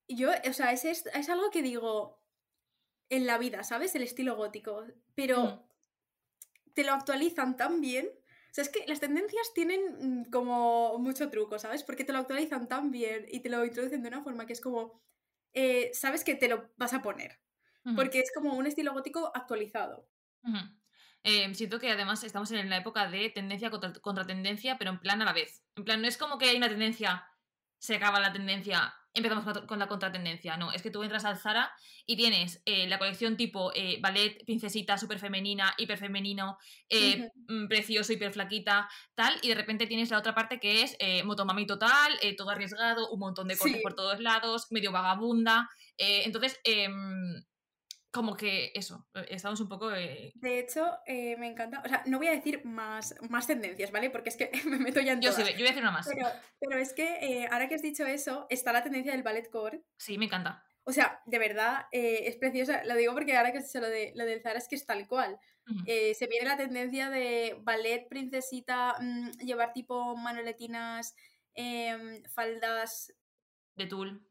[0.07, 2.23] yo, o sea, es, es, algo que digo
[3.09, 3.93] en la vida, ¿sabes?
[3.97, 6.75] El estilo gótico, pero mm.
[6.75, 8.09] te lo actualizan tan bien
[8.51, 9.81] o sea, es que las tendencias tienen
[10.23, 11.83] mm, como mucho truco, ¿sabes?
[11.83, 14.61] Porque te lo actualizan tan bien y te lo introducen de una forma que es
[14.61, 15.03] como,
[15.53, 17.41] eh, sabes que te lo vas a poner.
[17.97, 20.07] Porque es como un estilo gótico actualizado.
[21.23, 25.01] Em, siento que además estamos en la época de tendencia contra, contra, tendencia, pero en
[25.01, 25.65] plan a la vez.
[25.75, 27.27] En plan, no es como que hay una tendencia,
[27.79, 30.57] se acaba la tendencia, empezamos con la contratendencia.
[30.57, 31.71] No, es que tú entras al Zara
[32.07, 36.59] y tienes eh, la colección tipo eh, ballet, princesita, súper femenina, hiper femenino,
[36.89, 40.97] eh, mm, precioso, hiper flaquita, tal, y de repente tienes la otra parte que es
[41.25, 45.69] motomami total, todo arriesgado, un montón de cortes por todos lados, medio vagabunda.
[45.99, 47.43] entonces, em,
[48.11, 49.89] como que eso, eh, estamos un poco...
[49.91, 54.11] De hecho, eh, me encanta, o sea, no voy a decir más, más tendencias, ¿vale?
[54.11, 56.09] Porque es que me meto ya en yo Sí, yo voy a decir una más.
[56.59, 59.83] Pero, es que eh, ahora que has dicho eso, está la tendencia del ballet core.
[59.99, 60.65] Sí, me encanta.
[60.85, 62.83] O sea, de verdad, es preciosa.
[62.85, 64.87] Lo digo porque ahora que has dicho lo, de, lo del Zara es que es
[64.87, 65.39] tal cual.
[65.85, 71.15] se viene la tendencia de ballet, princesita, mm, llevar tipo manoletinas,
[71.53, 73.15] em, faldas...
[73.77, 74.28] De tul.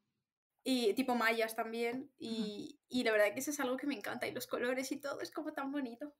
[0.69, 2.11] Y tipo mallas también.
[2.19, 4.27] Y, y, la verdad que eso es algo que me encanta.
[4.27, 6.13] Y los colores y todo es como tan bonito.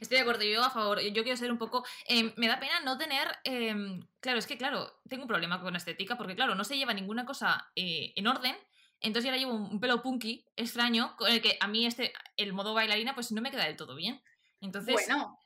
[0.00, 1.00] Estoy de acuerdo, yo a favor.
[1.00, 1.84] Yo quiero ser un poco.
[2.06, 3.26] Em, me da pena no tener.
[3.42, 6.94] Em, claro, es que, claro, tengo un problema con estética porque, claro, no se lleva
[6.94, 8.54] ninguna cosa eh, en orden.
[9.00, 12.52] Entonces yo ahora llevo un, pelo punky extraño con el que a mí este, el
[12.52, 14.22] modo bailarina pues no me queda del todo bien.
[14.60, 14.94] Entonces...
[14.94, 15.40] Bueno.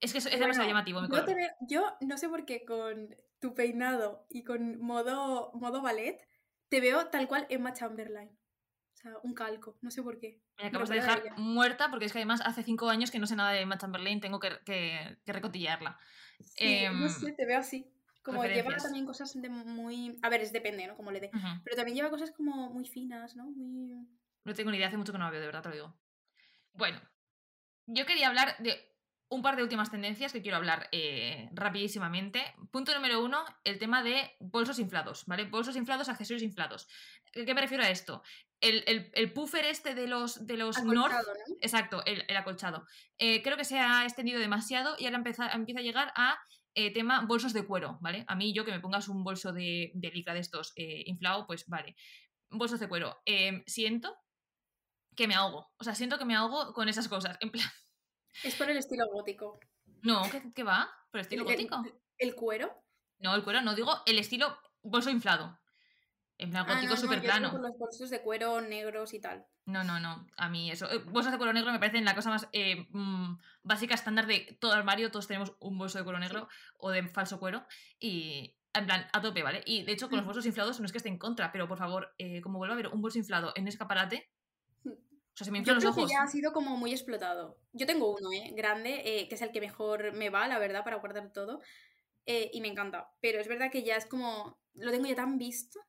[0.00, 1.02] Es que es, demasiado llamativo.
[1.02, 1.24] Mi yo,
[1.68, 6.20] yo no sé por qué con tu peinado y con modo, modo ballet
[6.74, 8.28] te veo tal cual Emma Chamberlain.
[8.28, 10.42] O sea, un calco, no sé por qué.
[10.58, 13.36] Me acabas de dejar muerta porque es que además hace cinco años que no sé
[13.36, 15.90] nada de Emma Chamberlain, tengo que, que, recotillarla.
[15.90, 17.88] no em, sé, te veo así.
[18.24, 20.18] Como lleva también cosas de muy...
[20.22, 20.96] A ver, es depende, ¿no?
[20.96, 21.30] Como le dé.
[21.62, 23.44] Pero también lleva cosas como muy finas, ¿no?
[23.44, 24.08] Muy...
[24.42, 25.96] No tengo ni idea, hace mucho que no la veo, de verdad te lo digo.
[26.72, 27.00] Bueno,
[27.86, 28.93] yo quería hablar de
[29.34, 32.42] un par de últimas tendencias que quiero hablar eh, rapidísimamente.
[32.70, 35.44] Punto número uno, el tema de bolsos inflados, ¿vale?
[35.44, 36.88] Bolsos inflados, accesorios inflados.
[37.32, 38.22] ¿Qué me refiero a esto?
[38.60, 41.12] El, puffer este de los, de los North,
[41.60, 42.86] exacto, el, acolchado.
[43.18, 46.38] Eh, creo que se ha extendido demasiado y ahora empieza, empieza a llegar a
[46.74, 48.24] eh, tema bolsos de cuero, ¿vale?
[48.28, 51.66] A mí yo que me pongas un bolso de, de licra de estos inflado, pues
[51.66, 51.96] vale.
[52.50, 53.20] Bolsos de cuero.
[53.66, 54.16] siento
[55.16, 55.72] que me ahogo.
[55.76, 57.36] O sea, siento que me ahogo con esas cosas.
[57.40, 57.68] En plan.
[58.42, 59.58] Es por el estilo gótico.
[60.02, 60.22] No,
[60.54, 60.90] ¿qué, va?
[61.10, 61.82] ¿Por el estilo gótico?
[62.18, 62.74] El, cuero?
[63.18, 65.58] No, el cuero no, digo el estilo bolso inflado.
[66.36, 67.50] En plan ah, gótico súper plano.
[67.50, 69.46] Con los bolsos de cuero negros y tal.
[69.66, 70.26] No, no, no.
[70.36, 70.90] A mí eso.
[70.90, 74.56] Eh, bolsos de cuero negro me parecen la cosa más eh, mm, básica, estándar de
[74.60, 75.10] todo armario.
[75.10, 77.64] Todos tenemos un bolso de cuero negro o de falso cuero.
[77.98, 79.62] Y, en plan, a tope, ¿vale?
[79.64, 80.28] Y de hecho, con los mm.
[80.28, 82.78] bolsos inflados no es que esté en contra, pero por favor, eh, como vuelva a
[82.78, 84.28] haber un bolso inflado en escaparate,
[85.34, 86.04] o sea, se me inflan los ojos.
[86.04, 87.58] Que ya ha sido como muy explotado.
[87.72, 88.52] Yo tengo uno, ¿eh?
[88.54, 91.60] Grande, eh, que es el que mejor me va, la verdad, para guardar todo.
[92.24, 93.12] Eh, y me encanta.
[93.20, 94.60] Pero es verdad que ya es como.
[94.74, 95.80] Lo tengo ya tan visto.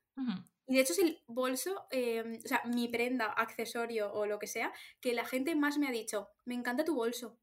[0.67, 4.47] Y de hecho es el bolso, em, o sea, mi prenda, accesorio o lo que
[4.47, 7.37] sea, que la gente más me ha dicho, me encanta tu bolso.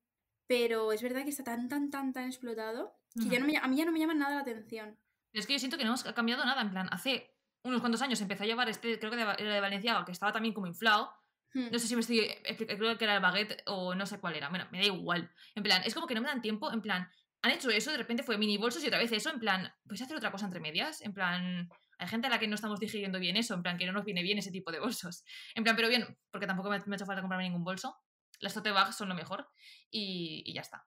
[0.48, 3.68] Pero es verdad que está tan, tan, tan, tan explotado que ya no me, a
[3.68, 4.98] mí ya no me llama nada la atención.
[5.32, 6.62] Es que yo siento que no hemos cambiado nada.
[6.62, 10.04] En plan, hace unos cuantos años empecé a llevar este, creo que era de Valenciaga,
[10.04, 11.12] que estaba también como inflado.
[11.54, 12.28] No sé si me estoy.
[12.56, 14.48] Creo que era el baguette o no sé cuál era.
[14.48, 15.30] Bueno, me da igual.
[15.54, 16.72] En plan, es como que no me dan tiempo.
[16.72, 17.10] En plan,
[17.42, 19.30] han hecho eso, de repente fue mini bolsos y otra vez eso.
[19.30, 21.02] En plan, ¿puedes hacer otra cosa entre medias?
[21.02, 23.54] En plan, hay gente a la que no estamos digiriendo bien eso.
[23.54, 25.24] En plan, que no nos viene bien ese tipo de bolsos.
[25.54, 27.96] En plan, pero bien, porque tampoco me, ha hecho falta comprarme ningún bolso.
[28.38, 29.48] Las tote bags son lo mejor.
[29.90, 30.86] Y, ya está.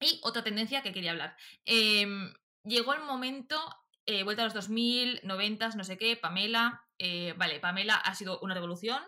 [0.00, 1.36] Y otra tendencia que quería hablar.
[1.64, 2.32] Em,
[2.62, 3.58] llegó el momento.
[4.04, 6.84] Eh, vuelta a los 2000, 90, no sé qué, Pamela.
[6.98, 9.02] Eh, vale, Pamela ha sido una revolución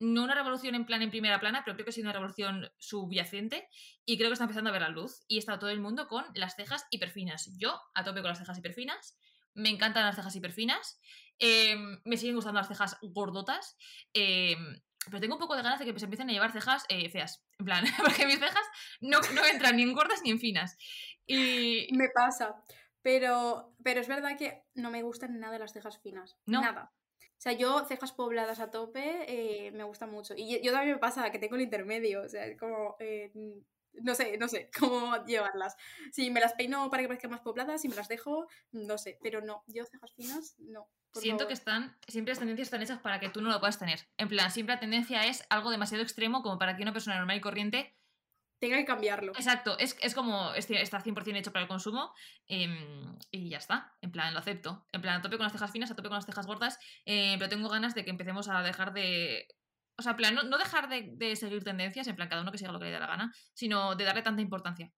[0.00, 2.70] no una revolución en plan en primera plana, pero creo que ha sido una revolución
[2.78, 3.68] subyacente
[4.04, 6.24] y creo que está empezando a ver la luz y está todo el mundo con
[6.34, 7.50] las cejas hiperfinas.
[7.58, 9.18] Yo a tope con las cejas hiperfinas,
[9.54, 11.00] me encantan las cejas hiperfinas,
[11.38, 13.76] em, me siguen gustando las cejas gordotas,
[14.12, 17.08] em, pero tengo un poco de ganas de que se empiecen a llevar cejas eh,
[17.10, 17.84] feas, en plan,
[18.24, 18.66] porque mis cejas
[19.00, 19.20] no,
[19.50, 20.76] entran ni en gordas ni en finas.
[21.26, 21.88] Y...
[21.92, 22.54] Me pasa.
[23.02, 26.38] Pero, pero es verdad que no me gustan nada las cejas finas.
[26.46, 26.90] Nada.
[27.44, 30.32] O sea, yo cejas pobladas a tope eh, me gusta mucho.
[30.34, 32.96] Y yo, también me pasa que tengo el intermedio, o sea, es como...
[33.00, 33.30] Eh,
[34.00, 35.76] no sé, no sé cómo llevarlas.
[36.10, 39.18] Si me las peino para que parezcan más pobladas, si me las dejo, no sé.
[39.22, 40.88] Pero no, yo cejas finas, no.
[41.12, 44.00] Siento que están, siempre las tendencias están hechas para que tú no lo puedas tener.
[44.16, 47.36] En plan, siempre la tendencia es algo demasiado extremo como para que una persona normal
[47.36, 47.94] y corriente
[48.64, 49.32] tenga que cambiarlo.
[49.32, 52.14] Exacto, es, es como está 100% hecho para el consumo
[52.46, 54.86] em, y ya está, en plan lo acepto.
[54.92, 57.36] En plan a tope con las cejas finas, a tope con las cejas gordas, eh,
[57.38, 59.46] pero tengo ganas de que empecemos a dejar de...
[59.96, 62.72] O sea, en plan, no, dejar de, seguir tendencias, en plan cada uno que siga
[62.72, 64.90] lo que le dé la gana, sino de darle tanta importancia.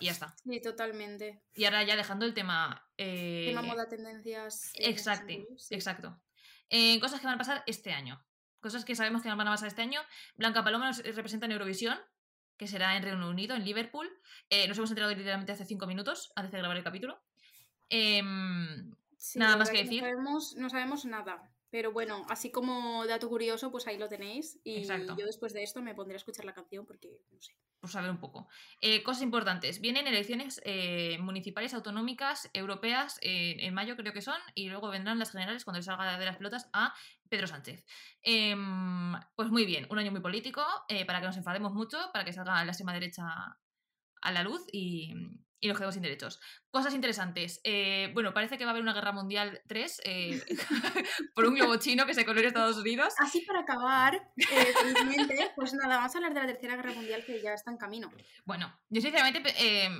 [0.00, 0.34] Y ya está.
[0.44, 1.44] Sí, totalmente.
[1.54, 2.84] Y ahora ya dejando el tema...
[2.96, 3.44] Eh...
[3.46, 4.72] Tema moda, tendencias...
[4.74, 5.32] Exacto,
[5.70, 6.20] exacto.
[6.68, 8.20] Eh, cosas que van a pasar este año.
[8.60, 10.00] Cosas que sabemos que van a pasar este año.
[10.34, 11.98] Blanca Paloma nos representa en Eurovisión
[12.60, 14.06] que será en Reino Unido, en Liverpool.
[14.50, 17.18] Eh, nos hemos enterado literalmente hace cinco minutos, antes de grabar el capítulo.
[17.88, 18.94] Em,
[19.36, 20.04] nada más que decir.
[20.58, 21.50] No sabemos, nada.
[21.70, 24.60] Pero bueno, así como dato curioso, pues ahí lo tenéis.
[24.64, 27.56] Y yo después de esto me pondré a escuchar la canción porque no sé.
[27.80, 28.48] Por saber un poco.
[28.80, 29.80] Eh, cosas importantes.
[29.80, 35.30] Vienen elecciones eh, municipales, autonómicas, europeas, en mayo creo que son, y luego vendrán las
[35.30, 36.94] generales cuando salga de las pelotas a
[37.30, 37.84] Pedro Sánchez.
[38.22, 42.24] Em, pues muy bien, un año muy político, eh, para que nos enfademos mucho, para
[42.24, 43.24] que salga la extrema derecha
[44.20, 45.14] a la luz y,
[45.60, 46.40] y los quedemos sin derechos.
[46.70, 47.60] Cosas interesantes.
[47.64, 50.42] Eh, bueno, parece que va a haber una guerra mundial 3 eh,
[51.34, 53.14] por un globo chino que se coló en Estados Unidos.
[53.18, 57.42] Así para acabar, eh, pues nada, vamos a hablar de la tercera guerra mundial que
[57.42, 58.10] ya está en camino.
[58.44, 59.42] Bueno, yo sinceramente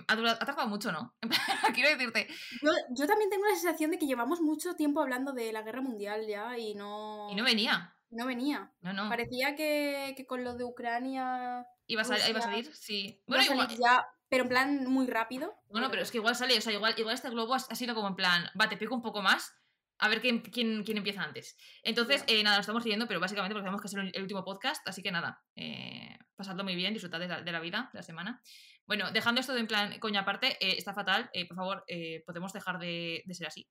[0.09, 1.15] ha, tardado mucho, ¿no?
[1.75, 2.27] Quiero decirte.
[2.63, 6.27] Yo, también tengo la sensación de que llevamos mucho tiempo hablando de la guerra mundial
[6.27, 7.29] ya y no.
[7.31, 7.95] Y no venía.
[8.11, 8.73] No venía.
[8.81, 9.09] No, no.
[9.09, 11.67] Parecía que, con lo de Ucrania.
[11.87, 12.75] ¿Iba a, salir?
[12.75, 13.23] Sí.
[13.27, 13.69] Bueno, igual...
[13.77, 15.55] ya pero en plan muy rápido.
[15.69, 18.09] Bueno, pero es que igual sale, o sea, igual, igual este globo ha, sido como
[18.09, 19.53] en plan, va, te pico un poco más,
[19.99, 21.59] a ver quién, quién, quién empieza antes.
[21.83, 24.87] Entonces, eh, nada, nos estamos riendo, pero básicamente porque sabemos que es el, último podcast,
[24.89, 28.03] así que nada, eh, pasadlo muy bien, disfrutad de la, de la, vida, de la
[28.05, 28.41] semana.
[28.87, 31.85] Bueno, dejando esto de en plan coña aparte, eh, está fatal, eh, por favor,
[32.25, 33.69] podemos dejar de, de ser así.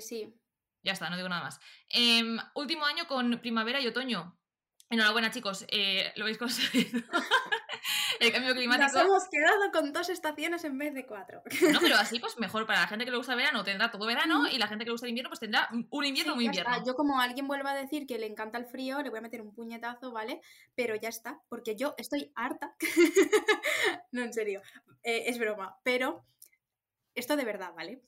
[0.00, 0.34] sí.
[0.84, 1.58] Ya está, no digo nada más.
[1.88, 4.37] Em, último año con primavera y otoño.
[4.90, 5.66] Enhorabuena, chicos,
[6.16, 7.02] lo habéis conseguido.
[8.20, 8.86] el cambio climático.
[8.86, 11.42] Nos hemos quedado con dos estaciones en vez de cuatro.
[11.72, 14.06] No, pero así pues mejor para la gente que le gusta el verano tendrá todo
[14.06, 16.84] verano y la gente que le gusta el invierno pues tendrá un invierno muy invierno.
[16.84, 19.42] Yo como alguien vuelva a decir que le encanta el frío, le voy a meter
[19.42, 20.40] un puñetazo, ¿vale?
[20.74, 22.74] Pero ya está, porque yo estoy harta.
[24.12, 24.62] no, en serio,
[25.02, 26.24] eh, es broma, pero
[27.14, 28.02] esto de verdad, ¿vale?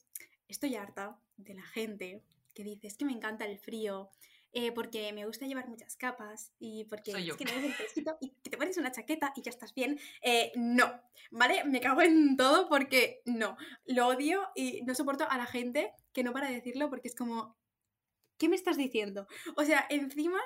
[0.49, 2.23] Estoy harta de la gente
[2.55, 4.11] que dice, es que me encanta el frío,
[4.53, 8.17] eh, porque me gusta llevar muchas capas y porque es que no eres el fresquito
[8.21, 10.01] y que te pones una chaqueta y ya estás bien.
[10.23, 10.91] Eh, no,
[11.31, 11.63] ¿vale?
[11.65, 16.25] Me cago en todo porque no, lo odio y no soporto a la gente que
[16.25, 17.57] no para decirlo porque es como,
[18.39, 19.29] ¿qué me estás diciendo?
[19.57, 20.41] O sea, encima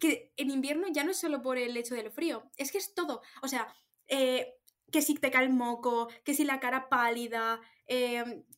[0.00, 2.92] que en invierno ya no es solo por el hecho del frío, es que es
[2.94, 3.22] todo.
[3.42, 3.72] O sea,
[4.08, 4.54] eh,
[4.90, 7.60] que si te cae el moco, que si la cara pálida,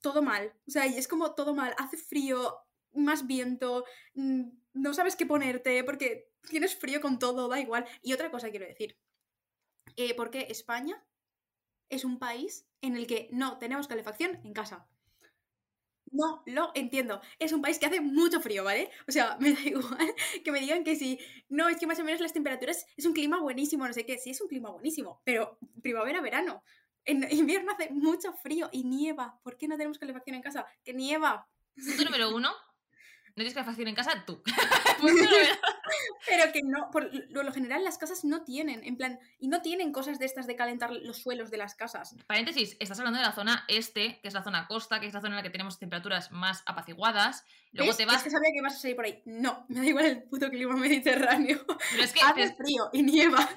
[0.01, 0.55] todo mal.
[0.67, 1.75] O sea, es como todo mal.
[1.79, 2.57] Hace frío,
[2.93, 7.87] más viento, mm, no sabes qué ponerte porque tienes frío con todo, da igual.
[8.03, 8.97] Y otra cosa quiero decir,
[9.97, 11.05] eh, porque España
[11.89, 14.89] es un país en el que no tenemos calefacción en casa.
[16.13, 17.21] No lo entiendo.
[17.39, 18.91] Es un país que hace mucho frío, ¿vale?
[19.07, 20.15] O sea, me da igual
[20.45, 21.19] que me digan que si
[21.49, 24.19] no, es que más o menos las temperaturas es un clima buenísimo, no sé qué.
[24.19, 26.63] Sí, es un clima buenísimo, pero primavera, verano.
[27.05, 29.41] En invierno hace mucho frío y nieva.
[29.43, 30.67] ¿Por qué no tenemos calefacción en casa?
[30.85, 31.49] Que nieva.
[31.75, 32.51] Punto número uno,
[33.31, 34.43] no tienes calefacción en casa, tú.
[36.29, 39.93] Pero que no, por lo general las casas no tienen, en plan, y no tienen
[39.93, 42.15] cosas de estas de calentar los suelos de las casas.
[42.27, 45.21] Paréntesis, estás hablando de la zona este, que es la zona costa, que es la
[45.21, 47.45] zona en la que tenemos temperaturas más apaciguadas.
[47.73, 48.19] Luego te vas.
[48.19, 49.23] Es que sabía que ibas a salir por ahí.
[49.25, 51.65] No, me da igual el puto clima mediterráneo.
[51.67, 52.21] Pero es que.
[52.21, 53.49] Hace frío y nieva.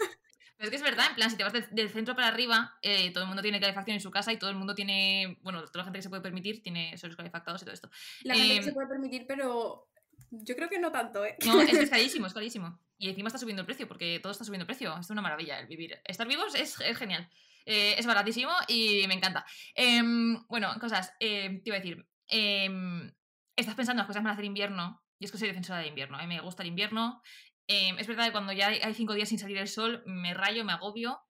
[0.58, 3.12] Pero es que es verdad, en plan, si te vas del centro para arriba, eh,
[3.12, 5.80] todo el mundo tiene calefacción en su casa y todo el mundo tiene, bueno, toda
[5.80, 7.90] la gente que se puede permitir tiene suelos calefactados y todo esto.
[8.24, 9.90] La gente que em, se puede permitir, pero
[10.32, 11.36] yo creo que no tanto, ¿eh?
[11.46, 12.80] No, es, carísimo, es carísimo.
[12.98, 14.98] Y encima está subiendo el precio, porque todo está subiendo el precio.
[14.98, 16.00] Es una maravilla el vivir.
[16.06, 17.30] Estar vivos es, genial.
[17.66, 19.46] Eh, es baratísimo y me encanta.
[19.76, 22.06] Em, bueno, cosas, eh, te iba a decir.
[22.28, 23.12] Em,
[23.56, 25.02] estás pensando en las cosas para hacer invierno.
[25.20, 26.18] Y es que soy defensora de invierno.
[26.18, 27.22] A mí me gusta el invierno.
[27.68, 30.66] Em, es verdad que cuando ya hay cinco días sin salir el sol, me rayo,
[30.66, 31.22] me agobio,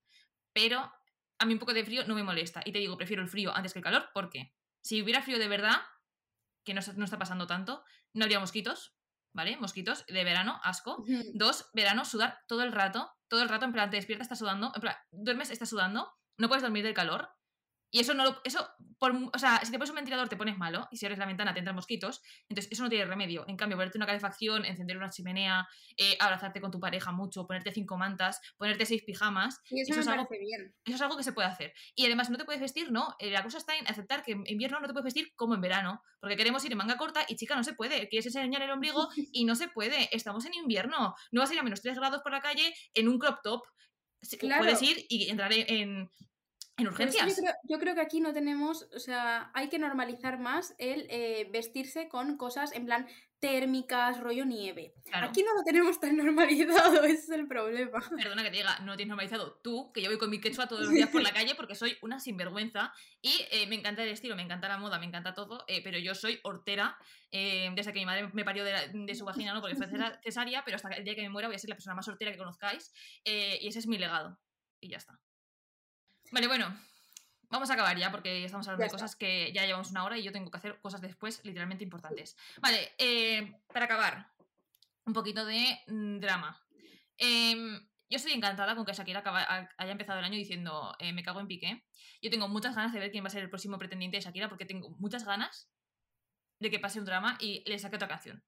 [0.54, 0.92] pero
[1.40, 2.62] a mí un poco de frío no me molesta.
[2.66, 5.48] Y te digo, prefiero el frío antes que el calor, porque si hubiera frío de
[5.48, 5.82] verdad,
[6.64, 8.96] que no, no está pasando tanto, no habría mosquitos,
[9.34, 9.58] ¿vale?
[9.58, 11.04] Mosquitos de verano, asco.
[11.34, 14.72] Dos, verano, sudar todo el rato, todo el rato, en plan, te despiertas, estás sudando,
[14.74, 17.30] en plan, duermes, estás sudando, no puedes dormir del calor.
[17.94, 18.68] Y eso no lo, eso,
[18.98, 21.28] por, o sea, si te pones un ventilador te pones malo y si abres la
[21.28, 23.46] ventana te entran mosquitos, entonces eso no tiene remedio.
[23.48, 27.72] En cambio, ponerte una calefacción, encender una chimenea, eh, abrazarte con tu pareja mucho, ponerte
[27.72, 29.62] cinco mantas, ponerte seis pijamas.
[29.70, 30.74] eso, es algo, bien.
[30.84, 31.72] Eso es algo que se puede hacer.
[31.94, 33.16] Y además no te puedes vestir, ¿no?
[33.20, 35.62] Eh, la cosa está en aceptar que en invierno no te puedes vestir como en
[35.62, 38.10] verano, porque queremos ir en manga corta y chica, no se puede.
[38.10, 40.10] Quieres enseñar el ombligo y no se puede.
[40.12, 41.14] Estamos en invierno.
[41.32, 43.62] No vas a ir a menos 3 grados por la calle en un crop top.
[44.40, 44.64] Claro.
[44.64, 46.10] Puedes ir y entrar en,
[46.78, 47.42] en urgencias.
[47.64, 52.08] Yo creo, que aquí no tenemos, o sea, hay que normalizar más el eh, vestirse
[52.08, 53.08] con cosas en plan
[53.40, 54.96] térmicas, rollo nieve.
[55.12, 58.02] Aquí no lo tenemos tan normalizado, ese es el problema.
[58.18, 60.68] Perdona que te diga, no lo tienes normalizado tú, que yo voy con mi quechua
[60.68, 64.10] todos los días por la calle porque soy una sinvergüenza y eh, me encanta el
[64.10, 66.98] estilo, me encanta la moda, me encanta todo, eh, pero yo soy hortera
[67.32, 69.62] desde que mi madre me parió de, su vagina, ¿no?
[69.62, 69.88] Porque fue
[70.24, 72.32] cesárea, pero hasta el día que me muera voy a ser la persona más hortera
[72.32, 72.94] que conozcáis
[73.26, 74.40] y ese es mi legado.
[74.80, 75.20] Y ya está.
[76.34, 76.76] Vale, bueno,
[77.52, 80.24] vamos a acabar ya porque estamos hablando de cosas que ya llevamos una hora y
[80.24, 82.36] yo tengo que hacer cosas después literalmente importantes.
[82.60, 84.32] Vale, eh, para acabar,
[85.06, 86.60] un poquito de mm, drama.
[87.18, 87.80] Em,
[88.10, 89.22] yo estoy encantada con que Shakira
[89.78, 91.86] haya empezado el año diciendo eh, me cago en piqué.
[92.20, 94.50] Yo tengo muchas ganas de ver quién va a ser el próximo pretendiente de Shakira
[94.50, 95.70] porque tengo muchas ganas
[96.58, 98.44] de que pase un drama y le saque otra canción.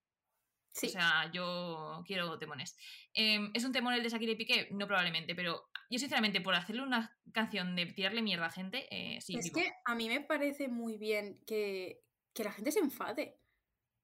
[0.83, 2.77] O sea, yo quiero temones.
[3.13, 4.67] Em, ¿Es un temor el de Shakira y Piqué?
[4.71, 9.21] No probablemente, pero yo sinceramente por hacerle una canción de tirarle mierda a gente, eh,
[9.21, 9.37] sí.
[9.37, 12.01] Es que a mí me parece muy bien que,
[12.33, 13.39] que la gente se enfade.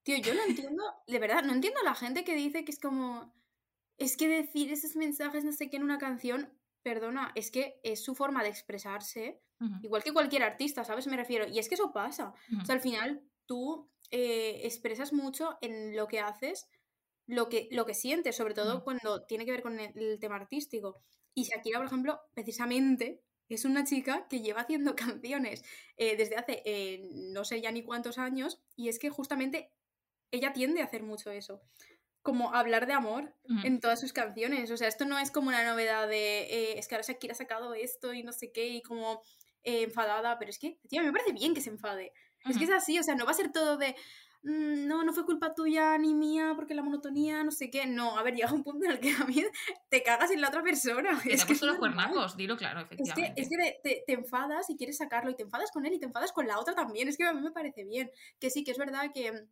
[0.03, 2.79] Tío, yo no entiendo, de verdad, no entiendo a la gente que dice que es
[2.79, 3.33] como...
[3.97, 6.51] Es que decir esos mensajes, no sé qué, en una canción,
[6.81, 9.43] perdona, es que es su forma de expresarse,
[9.83, 11.05] igual que cualquier artista, ¿sabes?
[11.05, 11.47] Me refiero.
[11.47, 12.33] Y es que eso pasa.
[12.59, 16.67] O sea, al final tú eh, expresas mucho en lo que haces,
[17.27, 21.01] lo que, lo que sientes, sobre todo cuando tiene que ver con el, tema artístico.
[21.33, 25.63] Y Shakira, por ejemplo, precisamente es una chica que lleva haciendo canciones
[25.95, 29.71] eh, desde hace eh, no sé ya ni cuántos años y es que justamente
[30.29, 31.61] ella tiende a hacer mucho eso.
[32.21, 33.33] Como hablar de amor
[33.63, 34.69] en todas sus canciones.
[34.69, 37.73] O sea, esto no es como una novedad de es que ahora Shakira ha sacado
[37.73, 39.23] esto y no sé qué y como
[39.63, 42.13] enfadada, pero es que, tío, me parece bien que se enfade.
[42.45, 43.95] Es que es así, o sea, no va a ser todo de,
[44.43, 47.85] mm, no, no fue culpa tuya ni mía porque la monotonía, no sé qué.
[47.85, 49.43] No, a ver, llega un punto en el que a mí
[49.89, 51.21] te cagas en la otra persona.
[51.25, 53.41] es que los cuernacos, dilo claro, efectivamente.
[53.41, 56.05] Es que, te, te, enfadas y quieres sacarlo y te enfadas con él y te
[56.05, 57.07] enfadas con la otra también.
[57.07, 58.11] Es que a mí me parece bien.
[58.39, 59.47] Que sí, que es verdad que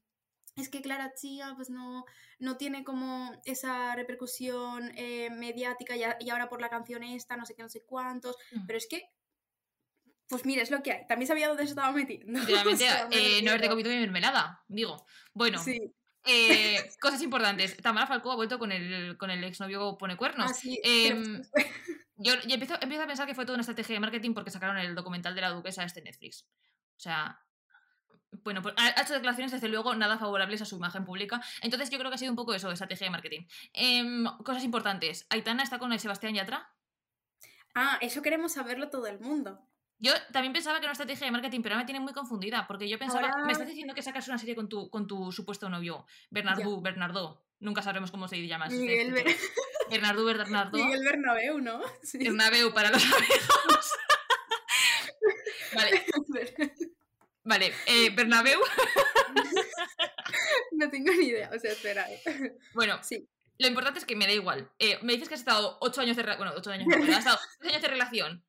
[0.55, 2.05] es que Clara Chía pues no,
[2.39, 7.55] no tiene como esa repercusión eh, mediática y, ahora por la canción esta, no sé
[7.55, 8.65] qué, no sé cuántos, mm.
[8.65, 9.09] pero es que
[10.29, 11.07] pues mira, es lo que hay.
[11.07, 12.39] También sabía dónde se estaba metiendo.
[12.45, 15.05] Realmente, eh, no haberte comido mi mermelada, digo.
[15.33, 15.59] Bueno,
[16.23, 17.75] eh, cosas importantes.
[17.77, 20.51] Tamara Falcó ha vuelto con el, con el exnovio Pone Cuernos.
[20.51, 21.41] Ah, em,
[22.15, 24.93] yo, empiezo, empiezo, a pensar que fue toda una estrategia de marketing porque sacaron el
[24.93, 26.45] documental de la duquesa este Netflix.
[26.95, 27.41] O sea,
[28.43, 31.41] bueno, pues ha hecho declaraciones desde luego nada favorables a su imagen pública.
[31.61, 33.47] Entonces yo creo que ha sido un poco eso, estrategia de marketing.
[33.73, 35.25] Em, cosas importantes.
[35.29, 36.71] Aitana está con el Sebastián Yatra.
[37.73, 39.65] Ah, eso queremos saberlo todo el mundo.
[40.01, 42.65] Yo también pensaba que era una estrategia de marketing, pero ahora me tiene muy confundida,
[42.67, 45.69] porque yo pensaba, me estás diciendo que sacas una serie con tu, con tu supuesto
[45.69, 48.69] novio, Bernardo, Bernardo, nunca sabremos cómo se llama.
[48.69, 49.35] Miguel este
[49.89, 50.77] Bernardo, Bernardo.
[50.77, 51.81] Miguel Bernabeu, ¿no?
[52.01, 52.17] Sí.
[52.17, 53.91] Bernabeu para los amigos.
[55.75, 56.05] vale.
[57.43, 58.59] Vale, eh, Bernabeu.
[60.71, 62.09] no tengo ni idea, o sea, espera.
[62.09, 62.57] Eh.
[62.73, 63.27] Bueno, sí.
[63.57, 64.71] Lo importante es que me da igual.
[64.79, 66.47] Eh, me dices que has estado ocho años de relación.
[66.47, 68.45] Bueno, ocho años, no, has estado años de relación.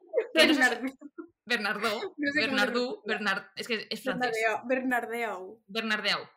[1.51, 2.14] Bernardo.
[2.16, 3.03] Bernardo.
[3.05, 4.32] Bernard, es que es francés.
[4.64, 5.62] Bernardeo.
[5.66, 6.30] Bernardeo.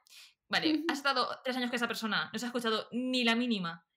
[0.49, 3.87] Vale, has estado tres años con esa persona, no se ha escuchado ni la mínima.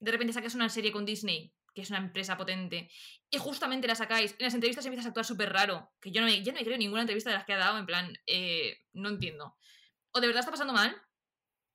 [0.00, 2.90] De repente sacas una serie con Disney, que es una empresa potente,
[3.30, 4.32] y justamente la sacáis.
[4.38, 6.64] En las entrevistas empiezas a actuar súper raro, que yo no, me, yo no me
[6.64, 9.56] creo ninguna entrevista de las que ha dado, en plan, eh, no entiendo.
[10.12, 10.96] O de verdad está pasando mal,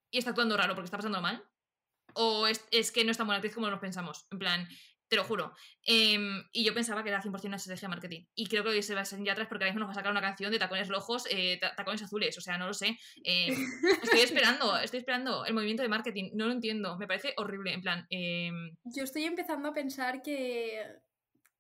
[0.10, 1.44] y está actuando raro porque está pasando mal,
[2.14, 4.26] o es, es que no es tan buena actriz como nos pensamos.
[4.32, 4.68] En plan,
[5.14, 5.54] te lo juro.
[5.86, 8.26] Em, y yo pensaba que era 100% una estrategia de marketing.
[8.34, 10.12] Y creo que se va a ya atrás porque ahora mismo nos va a sacar
[10.12, 12.38] una canción de tacones rojos, eh, tacones azules.
[12.38, 12.98] O sea, no lo sé.
[13.24, 13.56] Em,
[14.02, 14.20] estoy
[14.64, 16.32] esperando, estoy esperando el movimiento de marketing.
[16.34, 16.98] No lo entiendo.
[16.98, 17.74] Me parece horrible.
[17.74, 18.08] En plan.
[18.10, 20.84] Em, yo estoy empezando a pensar que,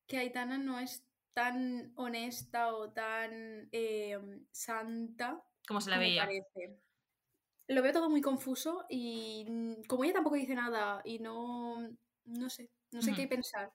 [0.07, 3.69] que Aitana no es tan honesta o tan
[4.51, 6.27] santa como se la veía.
[7.67, 9.45] Lo veo todo muy confuso y
[9.87, 11.77] como ella tampoco dice nada y no,
[12.25, 13.71] no sé, no sé qué pensar.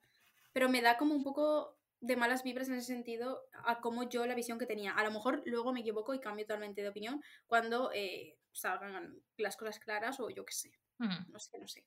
[0.53, 4.25] Pero me da como un poco de malas vibras en ese sentido a como yo
[4.25, 4.93] la visión que tenía.
[4.93, 9.57] A lo mejor luego me equivoco y cambio totalmente de opinión cuando eh, salgan las
[9.57, 10.71] cosas claras o yo qué sé.
[10.97, 11.85] No sé, no sé.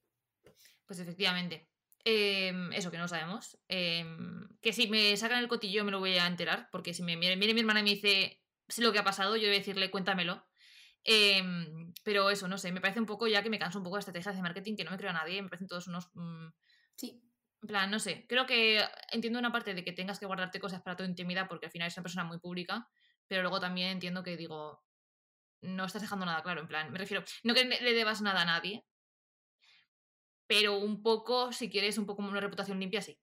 [0.87, 1.69] Pues efectivamente.
[2.05, 3.59] Em, eso que no sabemos.
[3.69, 7.17] Em, que si me sacan el cotillo me lo voy a enterar, porque si me
[7.17, 9.91] viene mi hermana y me dice sé lo que ha pasado, yo voy a decirle
[9.91, 10.45] cuéntamelo.
[11.05, 13.97] Em, pero eso, no sé, me parece un poco ya que me canso un poco
[13.97, 16.49] de estrategias de marketing, que no me creo a nadie, me parecen todos unos mm,
[17.03, 17.21] Sí.
[17.63, 18.81] En plan, no sé, creo que
[19.11, 21.89] entiendo una parte de que tengas que guardarte cosas para tu intimidad porque al final
[21.89, 22.89] es una persona muy pública,
[23.29, 24.85] pero luego también entiendo que digo,
[25.63, 28.47] no estás dejando nada claro, en plan, me refiero, no que le debas nada a
[28.47, 28.87] nadie,
[30.47, 33.19] pero un poco, si quieres, un poco una reputación limpia, sí.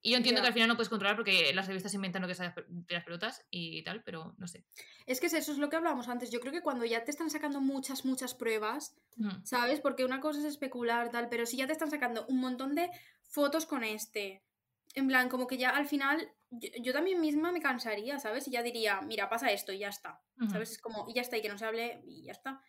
[0.00, 2.34] Y yo entiendo que al final no puedes controlar porque las revistas inventan lo que
[2.34, 4.64] sabes de las pelotas y tal, pero no sé.
[5.06, 6.30] Es que eso es lo que hablábamos antes.
[6.30, 8.96] Yo creo que cuando ya te están sacando muchas, muchas pruebas,
[9.42, 9.80] ¿sabes?
[9.80, 12.90] Porque una cosa es especular, tal, pero si ya te están sacando un montón de
[13.22, 14.44] fotos con este,
[14.94, 18.46] en plan, como que ya al final yo, también misma me cansaría, ¿sabes?
[18.48, 20.72] Y ya diría, mira, pasa esto y ya está, ¿sabes?
[20.72, 22.62] Es como, y ya está, y que no se hable y ya está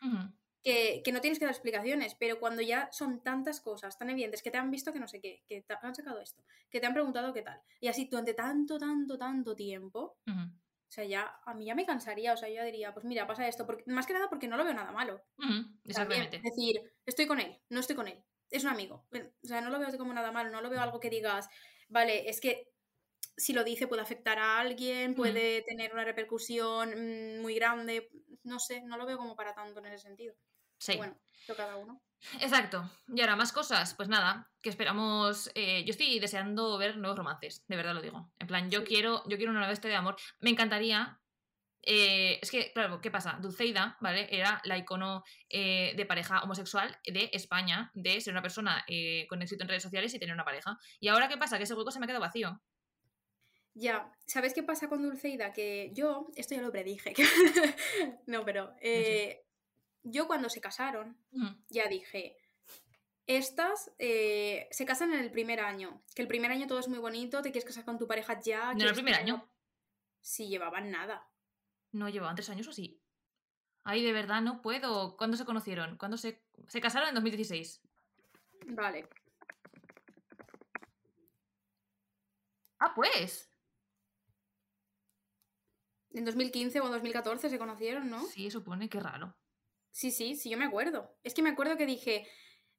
[1.03, 4.51] que, no tienes que dar explicaciones, pero cuando ya son tantas cosas tan evidentes que
[4.51, 6.93] te han visto que no sé qué, que te han sacado esto, que te han
[6.93, 11.65] preguntado qué tal, y así durante tanto, tanto, tanto tiempo, o sea, ya a mí
[11.65, 14.13] ya me cansaría, o sea, yo ya diría, pues mira, pasa esto, porque, más que
[14.13, 15.21] nada porque no lo veo nada malo.
[15.85, 16.37] Exactamente.
[16.37, 19.69] es decir, estoy con él, no estoy con él, es un amigo, o sea, no
[19.69, 21.47] lo veo como nada malo, no lo veo algo que digas,
[21.87, 22.71] vale, es que
[23.39, 28.09] si lo dice puede afectar a alguien, puede tener una repercusión mm, muy grande,
[28.43, 30.35] no sé, no lo veo como para tanto en ese sentido.
[30.79, 30.97] Sí.
[30.97, 31.15] Bueno,
[31.55, 32.01] cada uno.
[32.41, 32.89] Exacto.
[33.07, 33.93] Y ahora, más cosas.
[33.93, 35.49] Pues nada, que esperamos.
[35.55, 38.31] Eh, yo estoy deseando ver nuevos romances, de verdad lo digo.
[38.39, 40.17] En plan, yo quiero, yo quiero una nueva historia de amor.
[40.39, 41.19] Me encantaría.
[41.81, 43.39] Eh, es que, claro, ¿qué pasa?
[43.41, 44.27] Dulceida, ¿vale?
[44.31, 48.85] Era la icono eh, de pareja homosexual de España, de ser una persona
[49.29, 50.77] con éxito en redes sociales y tener una pareja.
[50.99, 51.57] Y ahora, ¿qué pasa?
[51.57, 52.61] Que ese hueco se me ha quedado vacío.
[53.75, 55.53] Ya, ¿sabes qué pasa con Dulceida?
[55.53, 57.13] Que yo, esto ya lo predije.
[58.27, 58.73] no, pero
[60.03, 61.17] yo cuando se casaron,
[61.69, 62.37] ya dije,
[63.27, 66.99] estas eh, se casan en el primer año, que el primer año todo es muy
[66.99, 68.73] bonito, te quieres casar con tu pareja ya.
[68.73, 69.47] ¿No era el primer año?
[70.21, 71.27] Sí, llevaban nada.
[71.91, 73.01] ¿No llevaban tres años o sí?
[73.83, 75.15] Ay, de verdad, no puedo.
[75.17, 75.97] ¿Cuándo se conocieron?
[75.97, 76.43] ¿Cuándo se...
[76.67, 77.81] Se casaron en 2016.
[78.67, 79.07] Vale.
[82.79, 83.49] Ah, pues.
[86.11, 88.25] En 2015 o 2014 se conocieron, ¿no?
[88.25, 89.35] Sí, supone, qué raro.
[89.91, 91.15] Sí, sí, sí, yo me acuerdo.
[91.23, 92.27] Es que me acuerdo que dije,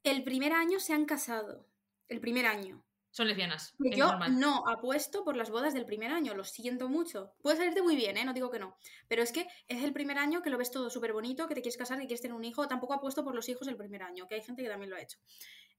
[0.02, 1.66] el primer año se han casado.
[2.08, 2.84] El primer año.
[3.12, 3.74] Son lesbianas.
[3.78, 7.34] yo no apuesto por las bodas del primer año, lo siento mucho.
[7.42, 8.24] Puede salirte muy bien, ¿eh?
[8.24, 8.76] No digo que no.
[9.08, 11.60] Pero es que es el primer año que lo ves todo súper bonito, que te
[11.60, 12.68] quieres casar, que quieres tener un hijo.
[12.68, 15.00] Tampoco apuesto por los hijos el primer año, que hay gente que también lo ha
[15.00, 15.18] hecho.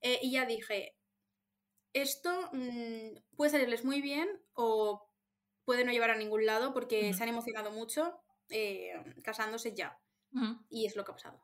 [0.02, 0.98] Eh, y ya dije,
[1.94, 5.10] esto mm, puede salirles muy bien o
[5.64, 8.92] puede no llevar a ningún lado porque se han emocionado mucho eh,
[9.24, 9.98] casándose ya.
[10.70, 11.44] Y es lo que ha pasado.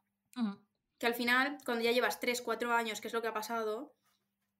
[0.98, 3.96] Que al final, cuando ya llevas 3, 4 años, que es lo que ha pasado,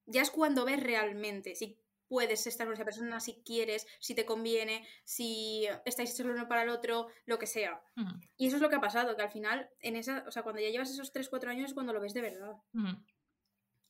[0.06, 4.24] ya es cuando ves realmente si puedes estar con esa persona, si quieres, si te
[4.24, 7.82] conviene, si estáis hechos el uno para el otro, lo que sea.
[8.36, 10.62] Y eso es lo que ha pasado, que al final, en esa, o sea, cuando
[10.62, 12.56] ya llevas esos 3, 4 años es cuando lo ves de verdad.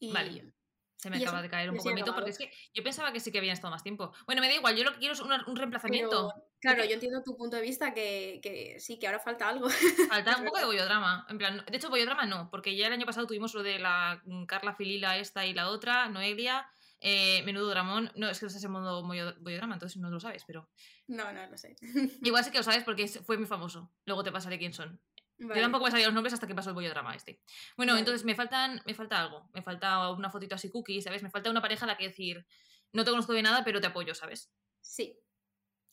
[0.01, 0.53] y, vale.
[0.99, 3.21] Se me acaba de caer un poco el mito porque es que yo pensaba que
[3.21, 4.13] sí que habían estado más tiempo.
[4.27, 6.35] Bueno, me da igual, yo lo que quiero es un, reemplazamiento.
[6.61, 9.69] claro, yo entiendo tu punto de vista que, que, sí, que ahora falta algo.
[10.09, 11.25] Falta un poco de bollodrama.
[11.29, 14.21] En plan, de hecho, bollodrama no, porque ya el año pasado tuvimos lo de la
[14.49, 16.69] Carla Filila esta y la otra, Noelia.
[17.01, 18.11] Eh, menudo dramón.
[18.17, 20.69] No, es que no estás en modo bollodrama, entonces no lo sabes, pero.
[21.07, 21.77] No, no lo sé.
[22.23, 23.93] Igual sí que lo sabes porque fue muy famoso.
[24.05, 25.01] Luego te pasaré quién son.
[25.39, 27.41] Yo tampoco me sabía los nombres hasta que pasó el bollo drama este.
[27.77, 29.49] Bueno, entonces me faltan, me falta algo.
[29.55, 31.23] Me falta una fotito así cookie, ¿sabes?
[31.23, 32.47] Me falta una pareja a la que decir,
[32.93, 34.53] no te conozco de nada, pero te apoyo, ¿sabes?
[34.81, 35.19] Sí.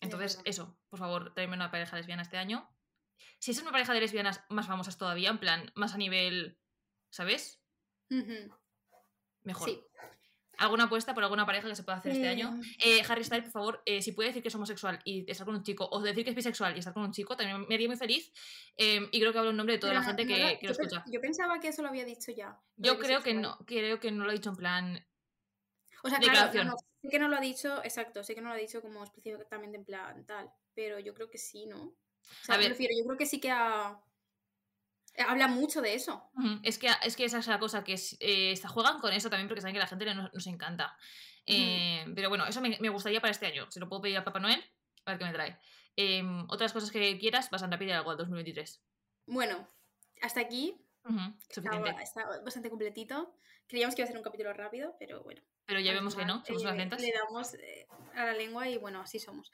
[0.02, 2.70] Entonces, eso, por favor, tráeme una pareja lesbiana este año.
[3.39, 6.60] Si es una pareja de lesbianas más famosas todavía, en plan, más a nivel,
[7.12, 7.62] ¿sabes?
[9.43, 9.70] Mejor.
[9.70, 9.84] Sí
[10.58, 12.60] alguna apuesta por alguna pareja que se pueda hacer este año.
[12.84, 15.56] Eh, Harry Styles, por favor, eh, si puede decir que es homosexual y estar con
[15.56, 17.88] un chico, o decir que es bisexual y estar con un chico, también me haría
[17.88, 18.32] muy feliz.
[18.78, 21.03] Em, y creo que hablo en nombre de toda la gente que, lo escucha.
[21.08, 22.60] Yo pensaba que eso lo había dicho ya.
[22.78, 25.08] Yo creo que no, creo que no lo ha dicho en plan.
[26.03, 28.60] O sea, claro, sé que no lo ha dicho, exacto, sé que no lo ha
[28.60, 31.78] dicho como específicamente en plan tal, pero yo creo que sí, ¿no?
[31.82, 33.99] O sea, a ver, prefiero, yo creo que sí que ha
[35.28, 36.30] Habla mucho de eso.
[36.63, 39.61] Es que, es que esa es la cosa, que eh, juegan con eso también porque
[39.61, 40.97] saben que a la gente nos, encanta.
[41.45, 43.70] Eh, pero bueno, eso me, gustaría para este año.
[43.72, 44.63] Se lo puedo pedir a Papá Noel,
[45.05, 45.57] a ver qué me trae.
[45.95, 48.82] Em, otras cosas que quieras, vas a pedir algo al 2023.
[49.28, 49.70] Bueno,
[50.22, 50.82] hasta aquí.
[51.99, 53.36] está, bastante completito.
[53.68, 55.41] Creíamos que iba a ser un capítulo rápido, pero bueno.
[55.66, 57.01] Pero ya vemos que no, somos unas lentas.
[57.01, 59.51] Le damos eh, a la lengua y bueno, así somos.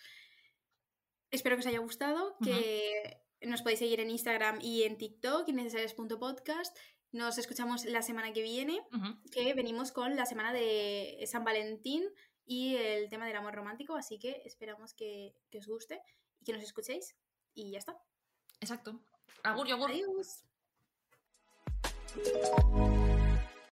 [1.29, 6.77] Espero que os haya gustado, que nos podéis seguir en Instagram y en TikTok, innecesarias.podcast.
[7.11, 8.81] Nos escuchamos la semana que viene,
[9.31, 12.03] que venimos con la semana de San Valentín
[12.45, 16.01] y el tema del amor romántico, así que esperamos que, os guste
[16.39, 17.15] y que nos escuchéis.
[17.53, 17.97] Y ya está.
[18.61, 19.01] Exacto.
[19.43, 19.67] Agur.
[19.89, 20.45] Adiós.